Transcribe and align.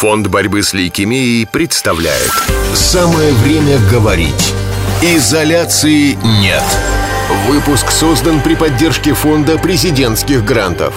Фонд 0.00 0.28
борьбы 0.28 0.62
с 0.62 0.72
лейкемией 0.72 1.46
представляет. 1.46 2.32
Самое 2.74 3.34
время 3.34 3.78
говорить. 3.90 4.54
Изоляции 5.02 6.14
нет 6.40 6.64
Выпуск 7.48 7.90
создан 7.90 8.40
при 8.40 8.54
поддержке 8.54 9.14
Фонда 9.14 9.58
президентских 9.58 10.44
грантов 10.44 10.94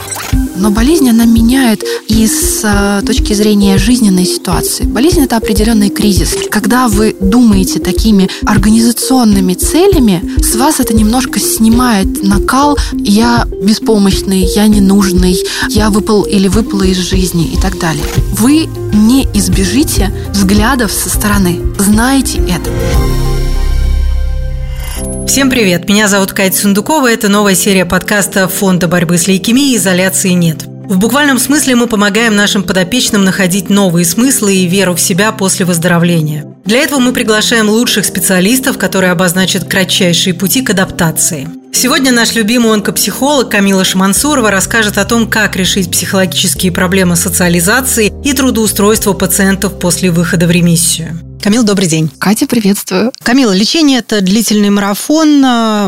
но 0.55 0.71
болезнь, 0.71 1.09
она 1.09 1.25
меняет 1.25 1.83
и 2.07 2.27
с 2.27 2.61
э, 2.63 3.05
точки 3.05 3.33
зрения 3.33 3.77
жизненной 3.77 4.25
ситуации. 4.25 4.85
Болезнь– 4.85 5.21
это 5.23 5.35
определенный 5.35 5.89
кризис. 5.89 6.35
Когда 6.49 6.87
вы 6.87 7.15
думаете 7.19 7.79
такими 7.79 8.29
организационными 8.45 9.55
целями, 9.55 10.21
с 10.41 10.55
вас 10.55 10.79
это 10.79 10.95
немножко 10.95 11.39
снимает 11.39 12.23
накал 12.23 12.77
«я 12.93 13.45
беспомощный», 13.61 14.45
«я 14.55 14.67
ненужный», 14.67 15.37
«я 15.69 15.89
выпал 15.89 16.23
или 16.23 16.47
выпала 16.47 16.83
из 16.83 16.97
жизни» 16.97 17.51
и 17.53 17.59
так 17.59 17.79
далее. 17.79 18.05
Вы 18.31 18.69
не 18.93 19.27
избежите 19.33 20.13
взглядов 20.31 20.91
со 20.91 21.09
стороны. 21.09 21.59
Знаете 21.77 22.37
это. 22.47 22.71
Всем 25.27 25.49
привет! 25.49 25.87
Меня 25.87 26.09
зовут 26.09 26.33
Катя 26.33 26.57
Сундукова. 26.57 27.09
Это 27.11 27.29
новая 27.29 27.55
серия 27.55 27.85
подкаста 27.85 28.47
Фонда 28.49 28.87
борьбы 28.87 29.17
с 29.17 29.25
лейкемией 29.27 29.77
«Изоляции 29.77 30.29
нет». 30.29 30.65
В 30.65 30.99
буквальном 30.99 31.39
смысле 31.39 31.75
мы 31.75 31.87
помогаем 31.87 32.35
нашим 32.35 32.61
подопечным 32.61 33.23
находить 33.23 33.69
новые 33.69 34.05
смыслы 34.05 34.53
и 34.53 34.67
веру 34.67 34.95
в 34.95 35.01
себя 35.01 35.31
после 35.31 35.65
выздоровления. 35.65 36.45
Для 36.65 36.79
этого 36.79 36.99
мы 36.99 37.13
приглашаем 37.13 37.69
лучших 37.69 38.05
специалистов, 38.05 38.77
которые 38.77 39.11
обозначат 39.11 39.63
кратчайшие 39.63 40.33
пути 40.33 40.61
к 40.61 40.71
адаптации. 40.71 41.47
Сегодня 41.71 42.11
наш 42.11 42.35
любимый 42.35 42.73
онкопсихолог 42.73 43.49
Камила 43.49 43.85
Шамансурова 43.85 44.51
расскажет 44.51 44.97
о 44.97 45.05
том, 45.05 45.29
как 45.29 45.55
решить 45.55 45.89
психологические 45.89 46.71
проблемы 46.71 47.15
социализации 47.15 48.13
и 48.23 48.33
трудоустройства 48.33 49.13
пациентов 49.13 49.79
после 49.79 50.11
выхода 50.11 50.47
в 50.47 50.51
ремиссию. 50.51 51.17
Камил, 51.43 51.63
добрый 51.63 51.89
день. 51.89 52.09
Катя, 52.19 52.47
приветствую. 52.47 53.11
Камила, 53.21 53.51
лечение– 53.51 53.99
это 53.99 54.21
длительный 54.21 54.69
марафон. 54.69 55.41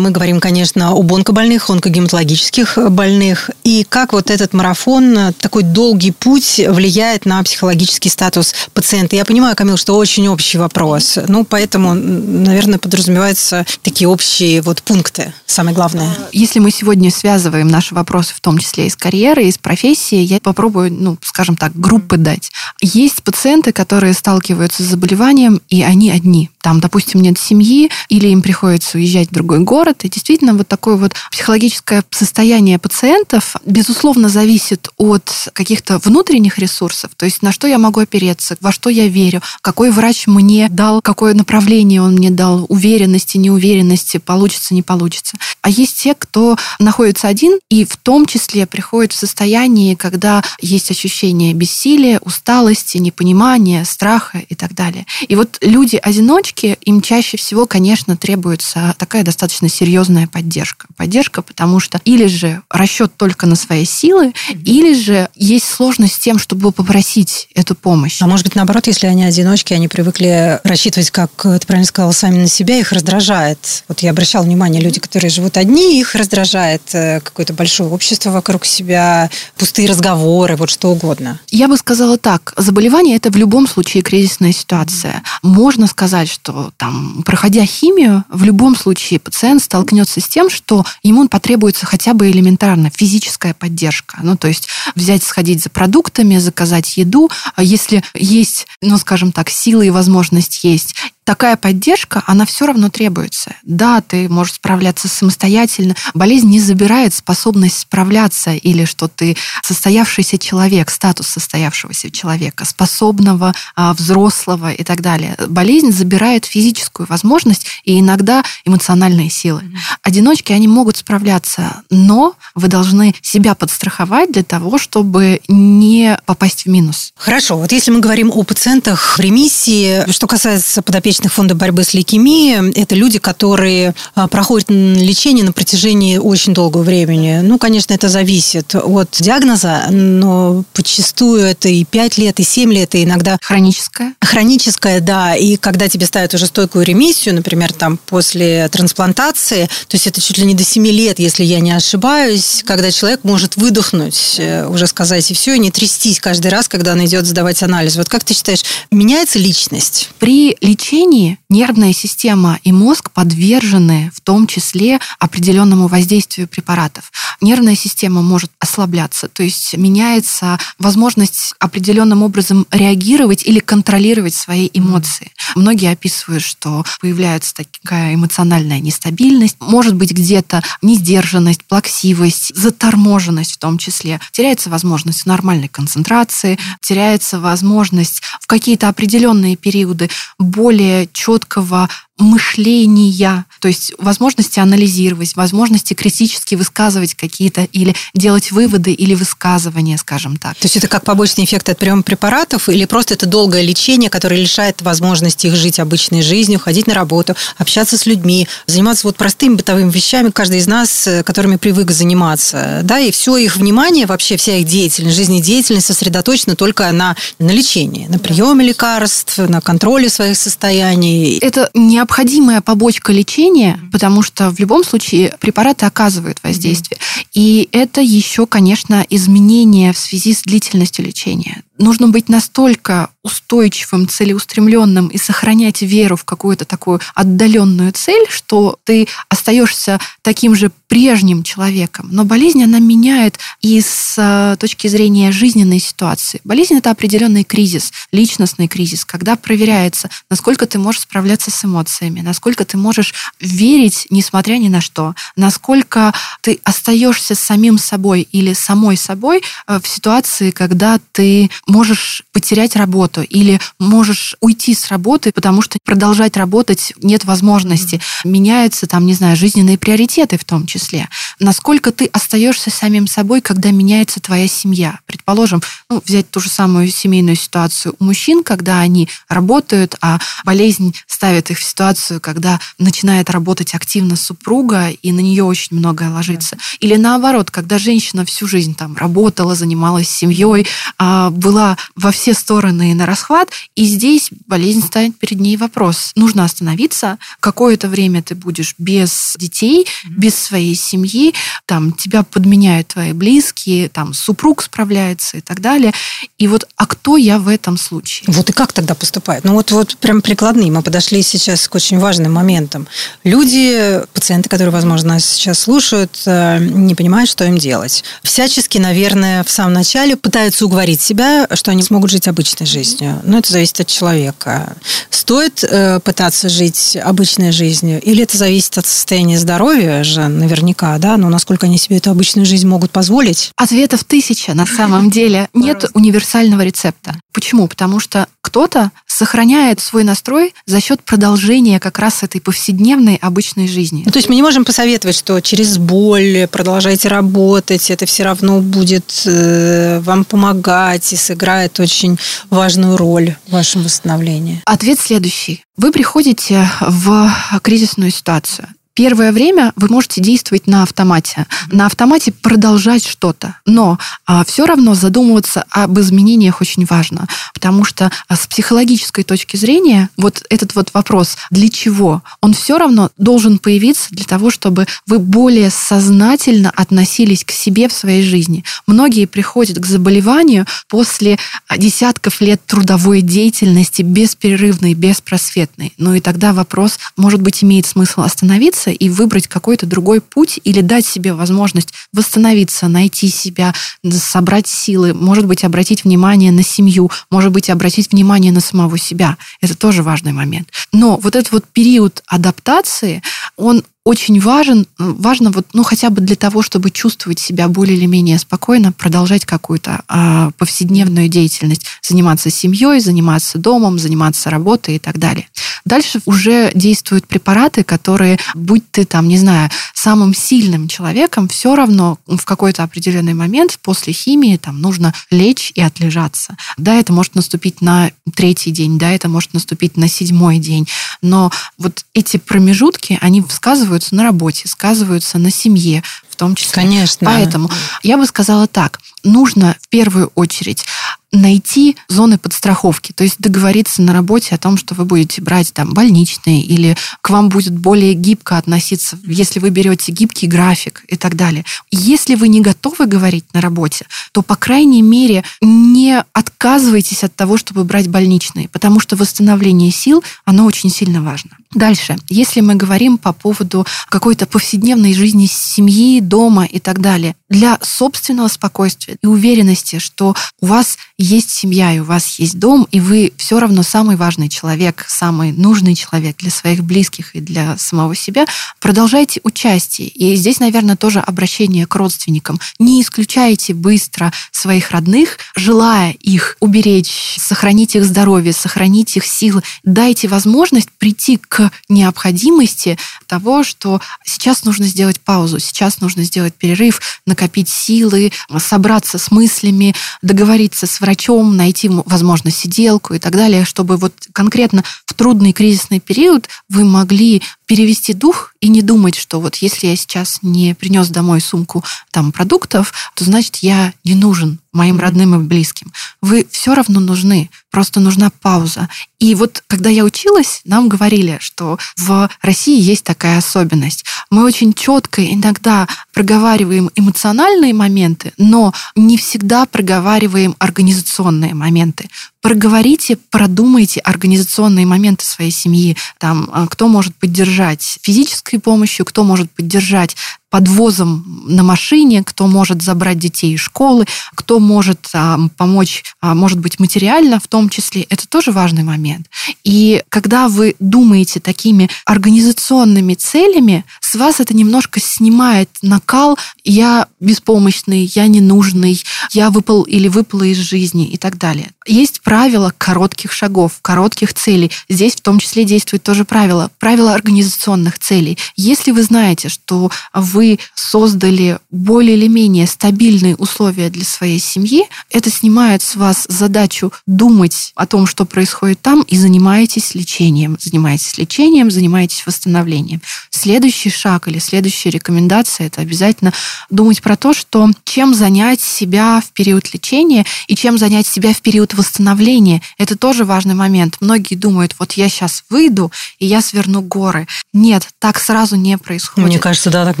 Мы 0.00 0.10
говорим, 0.10 0.40
конечно, 0.40 0.92
об 0.92 1.12
онкобольных, 1.12 1.68
онкогематологических 1.68 2.78
больных. 2.90 3.50
И 3.62 3.84
как 3.86 4.14
вот 4.14 4.30
этот 4.30 4.54
марафон, 4.54 5.34
такой 5.38 5.62
долгий 5.62 6.12
путь 6.12 6.58
влияет 6.66 7.26
на 7.26 7.42
психологический 7.42 8.08
статус 8.08 8.54
пациента? 8.72 9.14
Я 9.14 9.26
понимаю, 9.26 9.54
Камил, 9.54 9.76
что 9.76 9.98
очень 9.98 10.26
общий 10.26 10.56
вопрос. 10.56 11.18
Ну, 11.28 11.44
поэтому, 11.44 11.92
наверное, 11.92 12.78
подразумеваются 12.78 13.66
такие 13.82 14.08
общие 14.08 14.62
вот 14.62 14.82
пункты, 14.82 15.34
самое 15.44 15.76
главное. 15.76 16.08
Если 16.32 16.60
мы 16.60 16.70
сегодня 16.70 17.10
связываем 17.10 17.68
наши 17.68 17.94
вопросы, 17.94 18.32
в 18.34 18.40
том 18.40 18.56
числе 18.56 18.86
и 18.86 18.90
с 18.90 18.96
карьерой, 18.96 19.48
и 19.48 19.52
с 19.52 19.58
профессией, 19.58 20.24
я 20.24 20.40
попробую, 20.40 20.90
ну, 20.90 21.18
скажем 21.22 21.58
так, 21.58 21.78
группы 21.78 22.16
дать. 22.16 22.50
Есть 22.80 23.22
пациенты, 23.22 23.72
которые 23.72 24.14
сталкиваются 24.14 24.82
с 24.82 24.86
заболеванием, 24.86 25.41
заболеванием, 25.42 25.60
и 25.68 25.82
они 25.82 26.10
одни. 26.10 26.50
Там, 26.62 26.80
допустим, 26.80 27.20
нет 27.20 27.38
семьи, 27.38 27.90
или 28.08 28.28
им 28.28 28.40
приходится 28.40 28.96
уезжать 28.96 29.28
в 29.28 29.32
другой 29.32 29.58
город. 29.60 30.04
И 30.04 30.08
действительно, 30.08 30.54
вот 30.54 30.68
такое 30.68 30.96
вот 30.96 31.12
психологическое 31.30 32.04
состояние 32.10 32.78
пациентов, 32.78 33.56
безусловно, 33.66 34.28
зависит 34.28 34.88
от 34.96 35.48
каких-то 35.52 35.98
внутренних 35.98 36.58
ресурсов. 36.58 37.10
То 37.16 37.26
есть 37.26 37.42
на 37.42 37.52
что 37.52 37.66
я 37.66 37.78
могу 37.78 38.00
опереться, 38.00 38.56
во 38.60 38.72
что 38.72 38.90
я 38.90 39.08
верю, 39.08 39.42
какой 39.60 39.90
врач 39.90 40.26
мне 40.26 40.68
дал, 40.68 41.02
какое 41.02 41.34
направление 41.34 42.00
он 42.00 42.14
мне 42.14 42.30
дал, 42.30 42.66
уверенности, 42.68 43.38
неуверенности, 43.38 44.18
получится, 44.18 44.74
не 44.74 44.82
получится. 44.82 45.36
А 45.62 45.70
есть 45.70 46.00
те, 46.00 46.14
кто 46.14 46.56
находится 46.78 47.28
один, 47.28 47.58
и 47.68 47.84
в 47.84 47.96
том 47.96 48.26
числе 48.26 48.66
приходит 48.66 49.12
в 49.12 49.18
состояние, 49.18 49.96
когда 49.96 50.42
есть 50.60 50.90
ощущение 50.90 51.54
бессилия, 51.54 52.20
усталости, 52.20 52.98
непонимания, 52.98 53.84
страха 53.84 54.42
и 54.48 54.54
так 54.54 54.74
далее. 54.74 55.06
И 55.26 55.34
вот 55.34 55.58
люди-одиночки, 55.60 56.51
им 56.60 57.00
чаще 57.02 57.36
всего, 57.36 57.66
конечно, 57.66 58.16
требуется 58.16 58.94
такая 58.98 59.22
достаточно 59.22 59.68
серьезная 59.68 60.26
поддержка. 60.26 60.86
Поддержка, 60.96 61.42
потому 61.42 61.80
что 61.80 62.00
или 62.04 62.26
же 62.26 62.62
расчет 62.70 63.16
только 63.16 63.46
на 63.46 63.56
свои 63.56 63.84
силы, 63.84 64.32
или 64.64 64.94
же 64.94 65.28
есть 65.34 65.66
сложность 65.66 66.14
с 66.14 66.18
тем, 66.18 66.38
чтобы 66.38 66.72
попросить 66.72 67.48
эту 67.54 67.74
помощь. 67.74 68.20
А 68.20 68.26
может 68.26 68.46
быть, 68.46 68.54
наоборот, 68.54 68.86
если 68.86 69.06
они 69.06 69.24
одиночки, 69.24 69.72
они 69.72 69.88
привыкли 69.88 70.60
рассчитывать, 70.64 71.10
как 71.10 71.30
ты 71.42 71.66
правильно 71.66 71.86
сказала, 71.86 72.12
сами 72.12 72.38
на 72.38 72.48
себя, 72.48 72.78
их 72.78 72.92
раздражает. 72.92 73.84
Вот 73.88 74.00
я 74.00 74.10
обращала 74.10 74.44
внимание, 74.44 74.82
люди, 74.82 75.00
которые 75.00 75.30
живут 75.30 75.56
одни, 75.56 76.00
их 76.00 76.14
раздражает 76.14 76.82
э, 76.94 77.20
какое-то 77.20 77.52
большое 77.52 77.90
общество 77.90 78.30
вокруг 78.30 78.64
себя, 78.64 79.30
пустые 79.56 79.88
разговоры, 79.88 80.56
вот 80.56 80.70
что 80.70 80.90
угодно. 80.90 81.40
Я 81.50 81.68
бы 81.68 81.76
сказала 81.76 82.18
так, 82.18 82.54
заболевание– 82.56 83.16
это 83.18 83.30
в 83.30 83.36
любом 83.36 83.68
случае 83.68 84.02
кризисная 84.02 84.52
ситуация. 84.52 85.22
Можно 85.42 85.86
сказать, 85.86 86.28
что 86.28 86.41
там, 86.76 87.22
проходя 87.24 87.64
химию, 87.64 88.24
в 88.28 88.44
любом 88.44 88.76
случае 88.76 89.20
пациент 89.20 89.62
столкнется 89.62 90.20
с 90.20 90.28
тем, 90.28 90.50
что 90.50 90.84
ему 91.02 91.28
потребуется 91.28 91.86
хотя 91.86 92.14
бы 92.14 92.30
элементарно 92.30 92.90
физическая 92.94 93.54
поддержка. 93.54 94.18
Ну, 94.22 94.36
то 94.36 94.48
есть 94.48 94.68
взять, 94.94 95.22
сходить 95.22 95.62
за 95.62 95.70
продуктами, 95.70 96.38
заказать 96.38 96.96
еду. 96.96 97.30
А 97.54 97.62
если 97.62 98.02
есть, 98.14 98.66
ну, 98.80 98.98
скажем 98.98 99.32
так, 99.32 99.50
силы 99.50 99.86
и 99.86 99.90
возможность 99.90 100.64
есть, 100.64 100.94
такая 101.24 101.56
поддержка, 101.56 102.22
она 102.26 102.44
все 102.44 102.66
равно 102.66 102.90
требуется. 102.90 103.54
Да, 103.62 104.00
ты 104.00 104.28
можешь 104.28 104.54
справляться 104.54 105.08
самостоятельно. 105.08 105.94
Болезнь 106.14 106.48
не 106.48 106.60
забирает 106.60 107.14
способность 107.14 107.78
справляться 107.78 108.52
или 108.54 108.84
что 108.84 109.08
ты 109.08 109.36
состоявшийся 109.62 110.38
человек, 110.38 110.90
статус 110.90 111.28
состоявшегося 111.28 112.10
человека, 112.10 112.64
способного, 112.64 113.54
а, 113.76 113.94
взрослого 113.94 114.72
и 114.72 114.82
так 114.82 115.00
далее. 115.00 115.36
Болезнь 115.48 115.92
забирает 115.92 116.44
физическую 116.44 117.06
возможность 117.08 117.66
и 117.84 118.00
иногда 118.00 118.42
эмоциональные 118.64 119.30
силы. 119.30 119.62
Одиночки, 120.02 120.52
они 120.52 120.68
могут 120.68 120.96
справляться, 120.96 121.82
но 121.90 122.34
вы 122.54 122.68
должны 122.68 123.14
себя 123.22 123.54
подстраховать 123.54 124.32
для 124.32 124.42
того, 124.42 124.78
чтобы 124.78 125.40
не 125.48 126.18
попасть 126.26 126.64
в 126.64 126.66
минус. 126.66 127.12
Хорошо. 127.16 127.56
Вот 127.58 127.72
если 127.72 127.90
мы 127.90 128.00
говорим 128.00 128.30
о 128.32 128.42
пациентах 128.42 129.18
в 129.18 129.20
ремиссии, 129.20 130.10
что 130.10 130.26
касается 130.26 130.82
подопечных 130.82 131.11
подопечных 131.12 131.32
фонда 131.32 131.54
борьбы 131.54 131.84
с 131.84 131.92
лейкемией. 131.92 132.72
Это 132.72 132.94
люди, 132.94 133.18
которые 133.18 133.94
а, 134.14 134.28
проходят 134.28 134.70
лечение 134.70 135.44
на 135.44 135.52
протяжении 135.52 136.16
очень 136.16 136.54
долгого 136.54 136.82
времени. 136.82 137.40
Ну, 137.42 137.58
конечно, 137.58 137.92
это 137.92 138.08
зависит 138.08 138.74
от 138.74 139.08
диагноза, 139.20 139.88
но 139.90 140.64
почастую 140.72 141.42
это 141.42 141.68
и 141.68 141.84
5 141.84 142.18
лет, 142.18 142.40
и 142.40 142.44
7 142.44 142.72
лет, 142.72 142.94
и 142.94 143.04
иногда... 143.04 143.36
Хроническое? 143.42 144.14
Хроническое, 144.22 145.00
да. 145.00 145.36
И 145.36 145.56
когда 145.56 145.88
тебе 145.88 146.06
ставят 146.06 146.32
уже 146.32 146.46
стойкую 146.46 146.86
ремиссию, 146.86 147.34
например, 147.34 147.74
там 147.74 147.98
после 147.98 148.68
трансплантации, 148.68 149.66
то 149.88 149.96
есть 149.96 150.06
это 150.06 150.20
чуть 150.22 150.38
ли 150.38 150.46
не 150.46 150.54
до 150.54 150.64
7 150.64 150.86
лет, 150.86 151.18
если 151.18 151.44
я 151.44 151.60
не 151.60 151.72
ошибаюсь, 151.72 152.62
когда 152.64 152.90
человек 152.90 153.20
может 153.22 153.56
выдохнуть, 153.56 154.36
э, 154.38 154.66
уже 154.66 154.86
сказать 154.86 155.30
и 155.30 155.34
все, 155.34 155.54
и 155.54 155.58
не 155.58 155.70
трястись 155.70 156.20
каждый 156.20 156.50
раз, 156.50 156.68
когда 156.68 156.92
он 156.92 157.04
идет 157.04 157.26
сдавать 157.26 157.62
анализ. 157.62 157.96
Вот 157.96 158.08
как 158.08 158.24
ты 158.24 158.32
считаешь, 158.32 158.62
меняется 158.90 159.38
личность? 159.38 160.08
При 160.18 160.56
лечении 160.62 161.01
лечении 161.02 161.38
нервная 161.48 161.92
система 161.92 162.58
и 162.62 162.72
мозг 162.72 163.10
подвержены 163.10 164.10
в 164.14 164.20
том 164.20 164.46
числе 164.46 165.00
определенному 165.18 165.88
воздействию 165.88 166.46
препаратов. 166.46 167.10
Нервная 167.40 167.74
система 167.76 168.22
может 168.22 168.50
ослабляться, 168.58 169.28
то 169.28 169.42
есть 169.42 169.76
меняется 169.76 170.58
возможность 170.78 171.54
определенным 171.58 172.22
образом 172.22 172.66
реагировать 172.70 173.44
или 173.44 173.58
контролировать 173.58 174.34
свои 174.34 174.70
эмоции. 174.72 175.32
Многие 175.56 175.90
описывают, 175.90 176.42
что 176.42 176.84
появляется 177.00 177.54
такая 177.54 178.14
эмоциональная 178.14 178.80
нестабильность, 178.80 179.56
может 179.60 179.94
быть 179.94 180.12
где-то 180.12 180.62
несдержанность, 180.82 181.64
плаксивость, 181.64 182.54
заторможенность 182.54 183.52
в 183.52 183.58
том 183.58 183.76
числе. 183.76 184.20
Теряется 184.30 184.70
возможность 184.70 185.26
нормальной 185.26 185.68
концентрации, 185.68 186.58
теряется 186.80 187.40
возможность 187.40 188.22
в 188.40 188.46
какие-то 188.46 188.88
определенные 188.88 189.56
периоды 189.56 190.08
более 190.38 190.91
более 190.92 191.08
четкого 191.12 191.88
мышления, 192.18 193.46
то 193.60 193.68
есть 193.68 193.92
возможности 193.98 194.60
анализировать, 194.60 195.34
возможности 195.34 195.94
критически 195.94 196.54
высказывать 196.54 197.14
какие-то 197.14 197.64
или 197.72 197.94
делать 198.14 198.52
выводы 198.52 198.92
или 198.92 199.14
высказывания, 199.14 199.96
скажем 199.96 200.36
так. 200.36 200.54
То 200.56 200.66
есть 200.66 200.76
это 200.76 200.88
как 200.88 201.04
побочный 201.04 201.44
эффект 201.44 201.68
от 201.68 201.78
приема 201.78 202.02
препаратов 202.02 202.68
или 202.68 202.84
просто 202.84 203.14
это 203.14 203.26
долгое 203.26 203.62
лечение, 203.62 204.10
которое 204.10 204.40
лишает 204.40 204.82
возможности 204.82 205.46
их 205.46 205.56
жить 205.56 205.80
обычной 205.80 206.22
жизнью, 206.22 206.60
ходить 206.60 206.86
на 206.86 206.94
работу, 206.94 207.34
общаться 207.56 207.96
с 207.96 208.06
людьми, 208.06 208.46
заниматься 208.66 209.06
вот 209.06 209.16
простыми 209.16 209.54
бытовыми 209.54 209.90
вещами, 209.90 210.30
каждый 210.30 210.58
из 210.58 210.66
нас, 210.66 211.06
э, 211.06 211.22
которыми 211.22 211.56
привык 211.56 211.90
заниматься, 211.90 212.80
да, 212.84 212.98
и 212.98 213.10
все 213.10 213.36
их 213.36 213.56
внимание, 213.56 214.06
вообще 214.06 214.36
вся 214.36 214.56
их 214.56 214.66
деятельность, 214.66 215.16
жизнедеятельность 215.16 215.86
сосредоточена 215.86 216.56
только 216.56 216.90
на, 216.92 217.16
на 217.38 217.50
лечении, 217.50 218.06
на 218.06 218.18
приеме 218.18 218.66
лекарств, 218.66 219.38
на 219.38 219.60
контроле 219.60 220.08
своих 220.08 220.36
состояний. 220.36 221.38
Это 221.38 221.70
необходимо 221.74 222.01
необходимая 222.02 222.60
побочка 222.60 223.12
лечения, 223.12 223.78
потому 223.92 224.22
что 224.22 224.50
в 224.50 224.58
любом 224.58 224.82
случае 224.82 225.36
препараты 225.38 225.86
оказывают 225.86 226.38
воздействие. 226.42 226.98
И 227.32 227.68
это 227.70 228.00
еще, 228.00 228.44
конечно, 228.46 229.06
изменение 229.08 229.92
в 229.92 229.98
связи 229.98 230.34
с 230.34 230.42
длительностью 230.42 231.04
лечения 231.04 231.62
нужно 231.82 232.08
быть 232.08 232.28
настолько 232.28 233.10
устойчивым, 233.22 234.08
целеустремленным 234.08 235.08
и 235.08 235.18
сохранять 235.18 235.82
веру 235.82 236.16
в 236.16 236.24
какую-то 236.24 236.64
такую 236.64 237.00
отдаленную 237.14 237.92
цель, 237.92 238.26
что 238.28 238.78
ты 238.84 239.06
остаешься 239.28 240.00
таким 240.22 240.56
же 240.56 240.72
прежним 240.88 241.42
человеком. 241.42 242.08
Но 242.10 242.24
болезнь, 242.24 242.62
она 242.62 242.80
меняет 242.80 243.38
и 243.60 243.80
с 243.80 244.14
э, 244.18 244.56
точки 244.58 244.88
зрения 244.88 245.32
жизненной 245.32 245.78
ситуации. 245.78 246.40
Болезнь– 246.44 246.74
это 246.78 246.90
определенный 246.90 247.44
кризис, 247.44 247.92
личностный 248.10 248.68
кризис, 248.68 249.04
когда 249.04 249.36
проверяется, 249.36 250.10
насколько 250.28 250.66
ты 250.66 250.78
можешь 250.78 251.02
справляться 251.02 251.50
с 251.50 251.64
эмоциями, 251.64 252.20
насколько 252.20 252.64
ты 252.64 252.76
можешь 252.76 253.14
верить, 253.40 254.06
несмотря 254.10 254.56
ни 254.56 254.68
на 254.68 254.80
что, 254.80 255.14
насколько 255.36 256.12
ты 256.42 256.60
остаешься 256.64 257.34
самим 257.34 257.78
собой 257.78 258.28
или 258.32 258.52
самой 258.52 258.96
собой 258.96 259.42
э, 259.66 259.80
в 259.80 259.86
ситуации, 259.88 260.50
когда 260.50 261.00
ты 261.12 261.50
можешь 261.72 262.22
потерять 262.32 262.76
работу 262.76 263.22
или 263.22 263.58
можешь 263.78 264.36
уйти 264.40 264.74
с 264.74 264.88
работы, 264.88 265.32
потому 265.32 265.62
что 265.62 265.78
продолжать 265.84 266.36
работать 266.36 266.92
нет 267.02 267.24
возможности. 267.24 267.96
Mm-hmm. 267.96 268.28
Меняются 268.28 268.86
там, 268.86 269.06
не 269.06 269.14
знаю, 269.14 269.36
жизненные 269.36 269.78
приоритеты 269.78 270.36
в 270.36 270.44
том 270.44 270.66
числе. 270.66 271.08
Насколько 271.40 271.90
ты 271.90 272.06
остаешься 272.12 272.70
самим 272.70 273.06
собой, 273.06 273.40
когда 273.40 273.70
меняется 273.70 274.20
твоя 274.20 274.48
семья. 274.48 274.98
Предположим, 275.06 275.62
ну, 275.88 276.02
взять 276.04 276.30
ту 276.30 276.40
же 276.40 276.50
самую 276.50 276.88
семейную 276.90 277.36
ситуацию 277.36 277.94
у 277.98 278.04
мужчин, 278.04 278.44
когда 278.44 278.80
они 278.80 279.08
работают, 279.28 279.96
а 280.02 280.18
болезнь 280.44 280.94
ставит 281.06 281.50
их 281.50 281.58
в 281.58 281.64
ситуацию, 281.64 282.20
когда 282.20 282.60
начинает 282.78 283.30
работать 283.30 283.74
активно 283.74 284.16
супруга, 284.16 284.90
и 284.90 285.10
на 285.10 285.20
нее 285.20 285.44
очень 285.44 285.78
многое 285.78 286.10
ложится. 286.10 286.58
Или 286.80 286.96
наоборот, 286.96 287.50
когда 287.50 287.78
женщина 287.78 288.26
всю 288.26 288.46
жизнь 288.46 288.74
там 288.74 288.94
работала, 288.94 289.54
занималась 289.54 290.10
семьей, 290.10 290.66
а, 290.98 291.30
была 291.52 291.76
во 291.96 292.10
все 292.12 292.32
стороны 292.32 292.94
на 292.94 293.04
расхват, 293.04 293.50
и 293.76 293.84
здесь 293.84 294.30
болезнь 294.46 294.82
ставит 294.82 295.18
перед 295.18 295.38
ней 295.38 295.58
вопрос. 295.58 296.12
Нужно 296.16 296.44
остановиться, 296.44 297.18
какое-то 297.40 297.88
время 297.88 298.22
ты 298.22 298.34
будешь 298.34 298.74
без 298.78 299.34
детей, 299.38 299.86
без 300.08 300.34
своей 300.34 300.74
семьи, 300.74 301.34
там 301.66 301.92
тебя 301.92 302.22
подменяют 302.22 302.88
твои 302.88 303.12
близкие, 303.12 303.90
там 303.90 304.14
супруг 304.14 304.62
справляется 304.62 305.36
и 305.36 305.40
так 305.42 305.60
далее. 305.60 305.92
И 306.38 306.48
вот, 306.48 306.66
а 306.76 306.86
кто 306.86 307.18
я 307.18 307.38
в 307.38 307.48
этом 307.48 307.76
случае? 307.76 308.32
Вот 308.32 308.48
и 308.48 308.52
как 308.54 308.72
тогда 308.72 308.94
поступают? 308.94 309.44
Ну 309.44 309.52
вот, 309.52 309.70
вот 309.72 309.96
прям 309.98 310.22
прикладные. 310.22 310.72
Мы 310.72 310.82
подошли 310.82 311.22
сейчас 311.22 311.68
к 311.68 311.74
очень 311.74 311.98
важным 311.98 312.32
моментам. 312.32 312.88
Люди, 313.24 314.00
пациенты, 314.14 314.48
которые, 314.48 314.72
возможно, 314.72 315.20
сейчас 315.20 315.60
слушают, 315.60 316.22
э, 316.24 316.58
не 316.60 316.94
понимают, 316.94 317.28
что 317.28 317.44
им 317.44 317.58
делать. 317.58 318.04
Всячески, 318.22 318.78
наверное, 318.78 319.44
в 319.44 319.50
самом 319.50 319.74
начале 319.74 320.16
пытаются 320.16 320.64
уговорить 320.64 321.02
себя, 321.02 321.41
что 321.54 321.70
они 321.70 321.82
смогут 321.82 322.10
жить 322.10 322.28
обычной 322.28 322.66
жизнью. 322.66 323.20
Но 323.24 323.38
это 323.38 323.52
зависит 323.52 323.80
от 323.80 323.86
человека. 323.86 324.76
Стоит 325.10 325.64
э, 325.64 326.00
пытаться 326.00 326.48
жить 326.48 326.96
обычной 327.02 327.52
жизнью, 327.52 328.00
или 328.00 328.22
это 328.22 328.36
зависит 328.36 328.78
от 328.78 328.86
состояния 328.86 329.38
здоровья 329.38 330.02
же, 330.04 330.28
наверняка, 330.28 330.96
да, 330.98 331.16
но 331.16 331.28
насколько 331.28 331.66
они 331.66 331.78
себе 331.78 331.98
эту 331.98 332.10
обычную 332.10 332.46
жизнь 332.46 332.66
могут 332.66 332.90
позволить? 332.90 333.52
Ответов 333.56 334.04
тысяча 334.04 334.54
на 334.54 334.66
самом 334.66 335.10
деле. 335.10 335.48
Нет 335.54 335.84
универсального 335.94 336.62
рецепта. 336.62 337.16
Почему? 337.32 337.66
Потому 337.68 338.00
что 338.00 338.26
кто-то 338.40 338.90
сохраняет 339.06 339.80
свой 339.80 340.04
настрой 340.04 340.54
за 340.66 340.80
счет 340.80 341.02
продолжения 341.02 341.80
как 341.80 341.98
раз 341.98 342.22
этой 342.22 342.40
повседневной 342.40 343.16
обычной 343.16 343.68
жизни. 343.68 344.02
Ну, 344.04 344.12
то 344.12 344.18
есть 344.18 344.28
мы 344.28 344.34
не 344.34 344.42
можем 344.42 344.64
посоветовать, 344.64 345.16
что 345.16 345.40
через 345.40 345.78
боль 345.78 346.46
продолжайте 346.50 347.08
работать, 347.08 347.90
это 347.90 348.04
все 348.06 348.24
равно 348.24 348.60
будет 348.60 349.22
э, 349.26 350.00
вам 350.00 350.24
помогать 350.24 351.12
и 351.12 351.16
сыграет 351.16 351.80
очень 351.80 352.18
важную 352.50 352.96
роль 352.96 353.36
в 353.46 353.52
вашем 353.52 353.82
восстановлении. 353.82 354.60
Ответ 354.66 355.00
следующий. 355.00 355.64
Вы 355.76 355.92
приходите 355.92 356.68
в 356.80 357.30
кризисную 357.62 358.10
ситуацию. 358.10 358.68
Первое 358.94 359.32
время 359.32 359.72
вы 359.76 359.88
можете 359.88 360.20
действовать 360.20 360.66
на 360.66 360.82
автомате. 360.82 361.46
На 361.68 361.86
автомате 361.86 362.30
продолжать 362.30 363.06
что-то. 363.06 363.56
Но 363.64 363.98
а, 364.26 364.44
все 364.44 364.66
равно 364.66 364.94
задумываться 364.94 365.64
об 365.70 365.98
изменениях 365.98 366.60
очень 366.60 366.84
важно. 366.84 367.26
Потому 367.54 367.84
что 367.84 368.10
а, 368.28 368.36
с 368.36 368.46
психологической 368.46 369.24
точки 369.24 369.56
зрения 369.56 370.10
вот 370.18 370.44
этот 370.50 370.74
вот 370.74 370.90
вопрос 370.92 371.36
«для 371.50 371.70
чего?» 371.70 372.22
он 372.42 372.52
все 372.52 372.76
равно 372.76 373.10
должен 373.16 373.58
появиться 373.58 374.08
для 374.10 374.26
того, 374.26 374.50
чтобы 374.50 374.86
вы 375.06 375.18
более 375.18 375.70
сознательно 375.70 376.70
относились 376.76 377.44
к 377.44 377.50
себе 377.50 377.88
в 377.88 377.92
своей 377.94 378.22
жизни. 378.22 378.62
Многие 378.86 379.24
приходят 379.24 379.78
к 379.78 379.86
заболеванию 379.86 380.66
после 380.88 381.38
десятков 381.78 382.42
лет 382.42 382.60
трудовой 382.66 383.22
деятельности 383.22 384.02
бесперерывной, 384.02 384.92
беспросветной. 384.92 385.94
Ну 385.96 386.12
и 386.12 386.20
тогда 386.20 386.52
вопрос, 386.52 386.98
может 387.16 387.40
быть, 387.40 387.64
имеет 387.64 387.86
смысл 387.86 388.20
остановиться 388.20 388.81
остановиться 388.82 388.90
и 388.90 389.08
выбрать 389.08 389.48
какой-то 389.48 389.86
другой 389.86 390.20
путь 390.20 390.60
или 390.64 390.80
дать 390.80 391.06
себе 391.06 391.32
возможность 391.34 391.92
восстановиться, 392.12 392.88
найти 392.88 393.28
себя, 393.28 393.74
собрать 394.10 394.66
силы, 394.66 395.14
может 395.14 395.46
быть, 395.46 395.64
обратить 395.64 396.04
внимание 396.04 396.52
на 396.52 396.62
семью, 396.62 397.10
может 397.30 397.52
быть, 397.52 397.70
обратить 397.70 398.12
внимание 398.12 398.52
на 398.52 398.60
самого 398.60 398.98
себя. 398.98 399.36
Это 399.60 399.76
тоже 399.76 400.02
важный 400.02 400.32
момент. 400.32 400.68
Но 400.92 401.16
вот 401.16 401.36
этот 401.36 401.52
вот 401.52 401.64
период 401.72 402.22
адаптации, 402.26 403.22
он 403.56 403.82
очень 404.04 404.40
важен, 404.40 404.86
важно 404.98 405.50
вот, 405.50 405.66
ну, 405.74 405.84
хотя 405.84 406.10
бы 406.10 406.20
для 406.20 406.34
того, 406.34 406.62
чтобы 406.62 406.90
чувствовать 406.90 407.38
себя 407.38 407.68
более 407.68 407.96
или 407.96 408.06
менее 408.06 408.38
спокойно, 408.38 408.92
продолжать 408.92 409.44
какую-то 409.44 410.02
а, 410.08 410.50
повседневную 410.58 411.28
деятельность, 411.28 411.86
заниматься 412.02 412.50
семьей, 412.50 413.00
заниматься 413.00 413.58
домом, 413.58 413.98
заниматься 413.98 414.50
работой 414.50 414.96
и 414.96 414.98
так 414.98 415.18
далее. 415.18 415.46
Дальше 415.84 416.20
уже 416.26 416.70
действуют 416.74 417.26
препараты, 417.26 417.84
которые, 417.84 418.38
будь 418.54 418.88
ты 418.90 419.04
там, 419.04 419.28
не 419.28 419.38
знаю, 419.38 419.70
самым 419.94 420.34
сильным 420.34 420.88
человеком, 420.88 421.48
все 421.48 421.74
равно 421.74 422.18
в 422.26 422.44
какой-то 422.44 422.82
определенный 422.82 423.34
момент 423.34 423.78
после 423.82 424.12
химии 424.12 424.56
там 424.56 424.80
нужно 424.80 425.14
лечь 425.30 425.72
и 425.74 425.80
отлежаться. 425.80 426.56
Да, 426.76 426.94
это 426.94 427.12
может 427.12 427.34
наступить 427.34 427.80
на 427.80 428.10
третий 428.34 428.70
день, 428.70 428.98
да, 428.98 429.10
это 429.10 429.28
может 429.28 429.54
наступить 429.54 429.96
на 429.96 430.08
седьмой 430.08 430.58
день, 430.58 430.88
но 431.20 431.50
вот 431.78 432.04
эти 432.14 432.36
промежутки, 432.36 433.18
они 433.20 433.44
сказывают 433.48 433.91
сказываются 433.92 434.14
на 434.14 434.22
работе, 434.22 434.68
сказываются 434.68 435.38
на 435.38 435.50
семье 435.50 436.02
том 436.42 436.56
числе. 436.56 436.82
Конечно. 436.82 437.24
Поэтому 437.24 437.70
я 438.02 438.18
бы 438.18 438.26
сказала 438.26 438.66
так, 438.66 438.98
нужно 439.22 439.76
в 439.80 439.88
первую 439.88 440.32
очередь 440.34 440.84
найти 441.32 441.96
зоны 442.08 442.36
подстраховки, 442.36 443.12
то 443.12 443.24
есть 443.24 443.36
договориться 443.38 444.02
на 444.02 444.12
работе 444.12 444.54
о 444.54 444.58
том, 444.58 444.76
что 444.76 444.94
вы 444.94 445.06
будете 445.06 445.40
брать 445.40 445.72
там 445.72 445.94
больничные 445.94 446.62
или 446.62 446.96
к 447.22 447.30
вам 447.30 447.48
будет 447.48 447.72
более 447.72 448.12
гибко 448.12 448.58
относиться, 448.58 449.18
если 449.24 449.58
вы 449.58 449.70
берете 449.70 450.12
гибкий 450.12 450.46
график 450.46 451.04
и 451.08 451.16
так 451.16 451.34
далее. 451.34 451.64
Если 451.90 452.34
вы 452.34 452.48
не 452.48 452.60
готовы 452.60 453.06
говорить 453.06 453.46
на 453.54 453.62
работе, 453.62 454.04
то, 454.32 454.42
по 454.42 454.56
крайней 454.56 455.00
мере, 455.00 455.42
не 455.62 456.22
отказывайтесь 456.34 457.24
от 457.24 457.34
того, 457.34 457.56
чтобы 457.56 457.84
брать 457.84 458.08
больничные, 458.08 458.68
потому 458.68 459.00
что 459.00 459.16
восстановление 459.16 459.90
сил, 459.90 460.22
оно 460.44 460.66
очень 460.66 460.90
сильно 460.90 461.22
важно. 461.22 461.52
Дальше, 461.74 462.18
если 462.28 462.60
мы 462.60 462.74
говорим 462.74 463.16
по 463.16 463.32
поводу 463.32 463.86
какой-то 464.10 464.46
повседневной 464.46 465.14
жизни 465.14 465.46
семьи, 465.46 466.20
дома 466.32 466.64
и 466.64 466.78
так 466.78 467.02
далее, 467.02 467.36
для 467.50 467.78
собственного 467.82 468.48
спокойствия 468.48 469.18
и 469.22 469.26
уверенности, 469.26 469.98
что 469.98 470.34
у 470.62 470.66
вас 470.66 470.96
есть 471.18 471.50
семья, 471.50 471.94
и 471.94 471.98
у 471.98 472.04
вас 472.04 472.38
есть 472.38 472.58
дом, 472.58 472.88
и 472.90 473.00
вы 473.00 473.34
все 473.36 473.60
равно 473.60 473.82
самый 473.82 474.16
важный 474.16 474.48
человек, 474.48 475.04
самый 475.06 475.52
нужный 475.52 475.94
человек 475.94 476.38
для 476.38 476.50
своих 476.50 476.84
близких 476.84 477.36
и 477.36 477.40
для 477.40 477.76
самого 477.76 478.14
себя, 478.16 478.46
продолжайте 478.80 479.42
участие. 479.44 480.08
И 480.08 480.34
здесь, 480.36 480.58
наверное, 480.58 480.96
тоже 480.96 481.20
обращение 481.20 481.86
к 481.86 481.94
родственникам. 481.96 482.58
Не 482.78 483.02
исключайте 483.02 483.74
быстро 483.74 484.32
своих 484.52 484.90
родных, 484.90 485.36
желая 485.54 486.12
их 486.12 486.56
уберечь, 486.60 487.36
сохранить 487.38 487.94
их 487.94 488.06
здоровье, 488.06 488.54
сохранить 488.54 489.18
их 489.18 489.26
силы. 489.26 489.62
Дайте 489.84 490.28
возможность 490.28 490.88
прийти 490.92 491.36
к 491.36 491.70
необходимости 491.90 492.96
того, 493.32 493.64
что 493.64 493.98
сейчас 494.26 494.62
нужно 494.66 494.84
сделать 494.84 495.18
паузу, 495.18 495.58
сейчас 495.58 496.02
нужно 496.02 496.22
сделать 496.22 496.52
перерыв, 496.52 497.00
накопить 497.24 497.70
силы, 497.70 498.30
собраться 498.58 499.16
с 499.16 499.30
мыслями, 499.30 499.94
договориться 500.20 500.86
с 500.86 501.00
врачом, 501.00 501.56
найти, 501.56 501.88
возможно, 501.88 502.50
сиделку 502.50 503.14
и 503.14 503.18
так 503.18 503.32
далее, 503.34 503.64
чтобы 503.64 503.96
вот 503.96 504.12
конкретно 504.34 504.84
в 505.06 505.14
трудный 505.14 505.54
кризисный 505.54 505.98
период 505.98 506.46
вы 506.68 506.84
могли 506.84 507.40
перевести 507.72 508.12
дух 508.12 508.54
и 508.60 508.68
не 508.68 508.82
думать, 508.82 509.14
что 509.14 509.40
вот 509.40 509.56
если 509.56 509.86
я 509.86 509.96
сейчас 509.96 510.40
не 510.42 510.74
принес 510.74 511.08
домой 511.08 511.40
сумку 511.40 511.82
там 512.10 512.30
продуктов, 512.30 512.92
то 513.14 513.24
значит 513.24 513.56
я 513.62 513.94
не 514.04 514.14
нужен 514.14 514.58
моим 514.74 515.00
родным 515.00 515.34
и 515.34 515.42
близким. 515.42 515.90
Вы 516.20 516.46
все 516.50 516.74
равно 516.74 517.00
нужны, 517.00 517.48
просто 517.70 518.00
нужна 518.00 518.30
пауза. 518.42 518.90
И 519.18 519.34
вот 519.34 519.64
когда 519.68 519.88
я 519.88 520.04
училась, 520.04 520.60
нам 520.66 520.90
говорили, 520.90 521.38
что 521.40 521.78
в 521.96 522.28
России 522.42 522.78
есть 522.78 523.04
такая 523.04 523.38
особенность. 523.38 524.04
Мы 524.28 524.44
очень 524.44 524.74
четко 524.74 525.24
иногда 525.24 525.88
проговариваем 526.12 526.90
эмоциональные 526.94 527.72
моменты, 527.72 528.34
но 528.36 528.74
не 528.96 529.16
всегда 529.16 529.64
проговариваем 529.64 530.56
организационные 530.58 531.54
моменты 531.54 532.10
проговорите, 532.42 533.16
продумайте 533.30 534.00
организационные 534.00 534.84
моменты 534.84 535.24
своей 535.24 535.52
семьи. 535.52 535.96
Там, 536.18 536.50
а, 536.52 536.66
кто 536.66 536.88
может 536.88 537.14
поддержать 537.16 537.98
физической 538.02 538.58
помощью, 538.58 539.06
кто 539.06 539.24
может 539.24 539.50
поддержать 539.52 540.16
подвозом 540.52 541.24
на 541.46 541.62
машине, 541.62 542.22
кто 542.22 542.46
может 542.46 542.82
забрать 542.82 543.18
детей 543.18 543.54
из 543.54 543.60
школы, 543.60 544.04
кто 544.34 544.58
может 544.58 545.08
а, 545.14 545.38
помочь, 545.56 546.04
а, 546.20 546.34
может 546.34 546.58
быть, 546.58 546.78
материально 546.78 547.40
в 547.40 547.48
том 547.48 547.70
числе. 547.70 548.02
Это 548.10 548.28
тоже 548.28 548.52
важный 548.52 548.82
момент. 548.82 549.28
И 549.64 550.02
когда 550.10 550.48
вы 550.48 550.76
думаете 550.78 551.40
такими 551.40 551.88
организационными 552.04 553.14
целями, 553.14 553.86
с 554.02 554.14
вас 554.14 554.40
это 554.40 554.54
немножко 554.54 555.00
снимает 555.00 555.70
накал 555.80 556.38
«я 556.64 557.06
беспомощный», 557.18 558.04
«я 558.14 558.26
ненужный», 558.26 559.02
«я 559.30 559.48
выпал 559.48 559.84
или 559.84 560.08
выпала 560.08 560.42
из 560.42 560.58
жизни» 560.58 561.06
и 561.06 561.16
так 561.16 561.38
далее. 561.38 561.70
Есть 561.86 562.20
правило 562.20 562.74
коротких 562.76 563.32
шагов, 563.32 563.78
коротких 563.80 564.34
целей. 564.34 564.70
Здесь 564.90 565.14
в 565.14 565.22
том 565.22 565.38
числе 565.38 565.64
действует 565.64 566.02
тоже 566.02 566.26
правило, 566.26 566.70
правило 566.78 567.14
организационных 567.14 567.98
целей. 567.98 568.36
Если 568.54 568.90
вы 568.90 569.02
знаете, 569.02 569.48
что 569.48 569.90
вы 570.12 570.41
вы 570.42 570.58
создали 570.74 571.60
более 571.70 572.16
или 572.16 572.26
менее 572.26 572.66
стабильные 572.66 573.36
условия 573.36 573.90
для 573.90 574.04
своей 574.04 574.40
семьи, 574.40 574.88
это 575.08 575.30
снимает 575.30 575.82
с 575.82 575.94
вас 575.94 576.26
задачу 576.28 576.92
думать 577.06 577.70
о 577.76 577.86
том, 577.86 578.08
что 578.08 578.24
происходит 578.24 578.80
там, 578.82 579.02
и 579.02 579.16
занимаетесь 579.16 579.94
лечением. 579.94 580.58
Занимаетесь 580.60 581.16
лечением, 581.16 581.70
занимаетесь 581.70 582.26
восстановлением. 582.26 583.00
Следующий 583.30 583.90
шаг 583.90 584.26
или 584.26 584.40
следующая 584.40 584.90
рекомендация– 584.90 585.66
это 585.68 585.80
обязательно 585.80 586.32
думать 586.70 587.00
про 587.02 587.16
то, 587.16 587.32
что 587.32 587.70
чем 587.84 588.12
занять 588.12 588.60
себя 588.60 589.22
в 589.24 589.30
период 589.30 589.72
лечения 589.72 590.26
и 590.48 590.56
чем 590.56 590.76
занять 590.76 591.06
себя 591.06 591.32
в 591.32 591.40
период 591.40 591.74
восстановления. 591.74 592.62
Это 592.78 592.96
тоже 592.96 593.24
важный 593.24 593.54
момент. 593.54 593.98
Многие 594.00 594.34
думают, 594.34 594.74
вот 594.80 594.94
я 594.94 595.08
сейчас 595.08 595.44
выйду, 595.50 595.92
и 596.18 596.26
я 596.26 596.42
сверну 596.42 596.82
горы. 596.82 597.28
Нет, 597.52 597.88
так 598.00 598.18
сразу 598.18 598.56
не 598.56 598.76
происходит. 598.76 599.28
Мне 599.28 599.38
кажется, 599.38 599.70
да, 599.70 599.84
так 599.84 600.00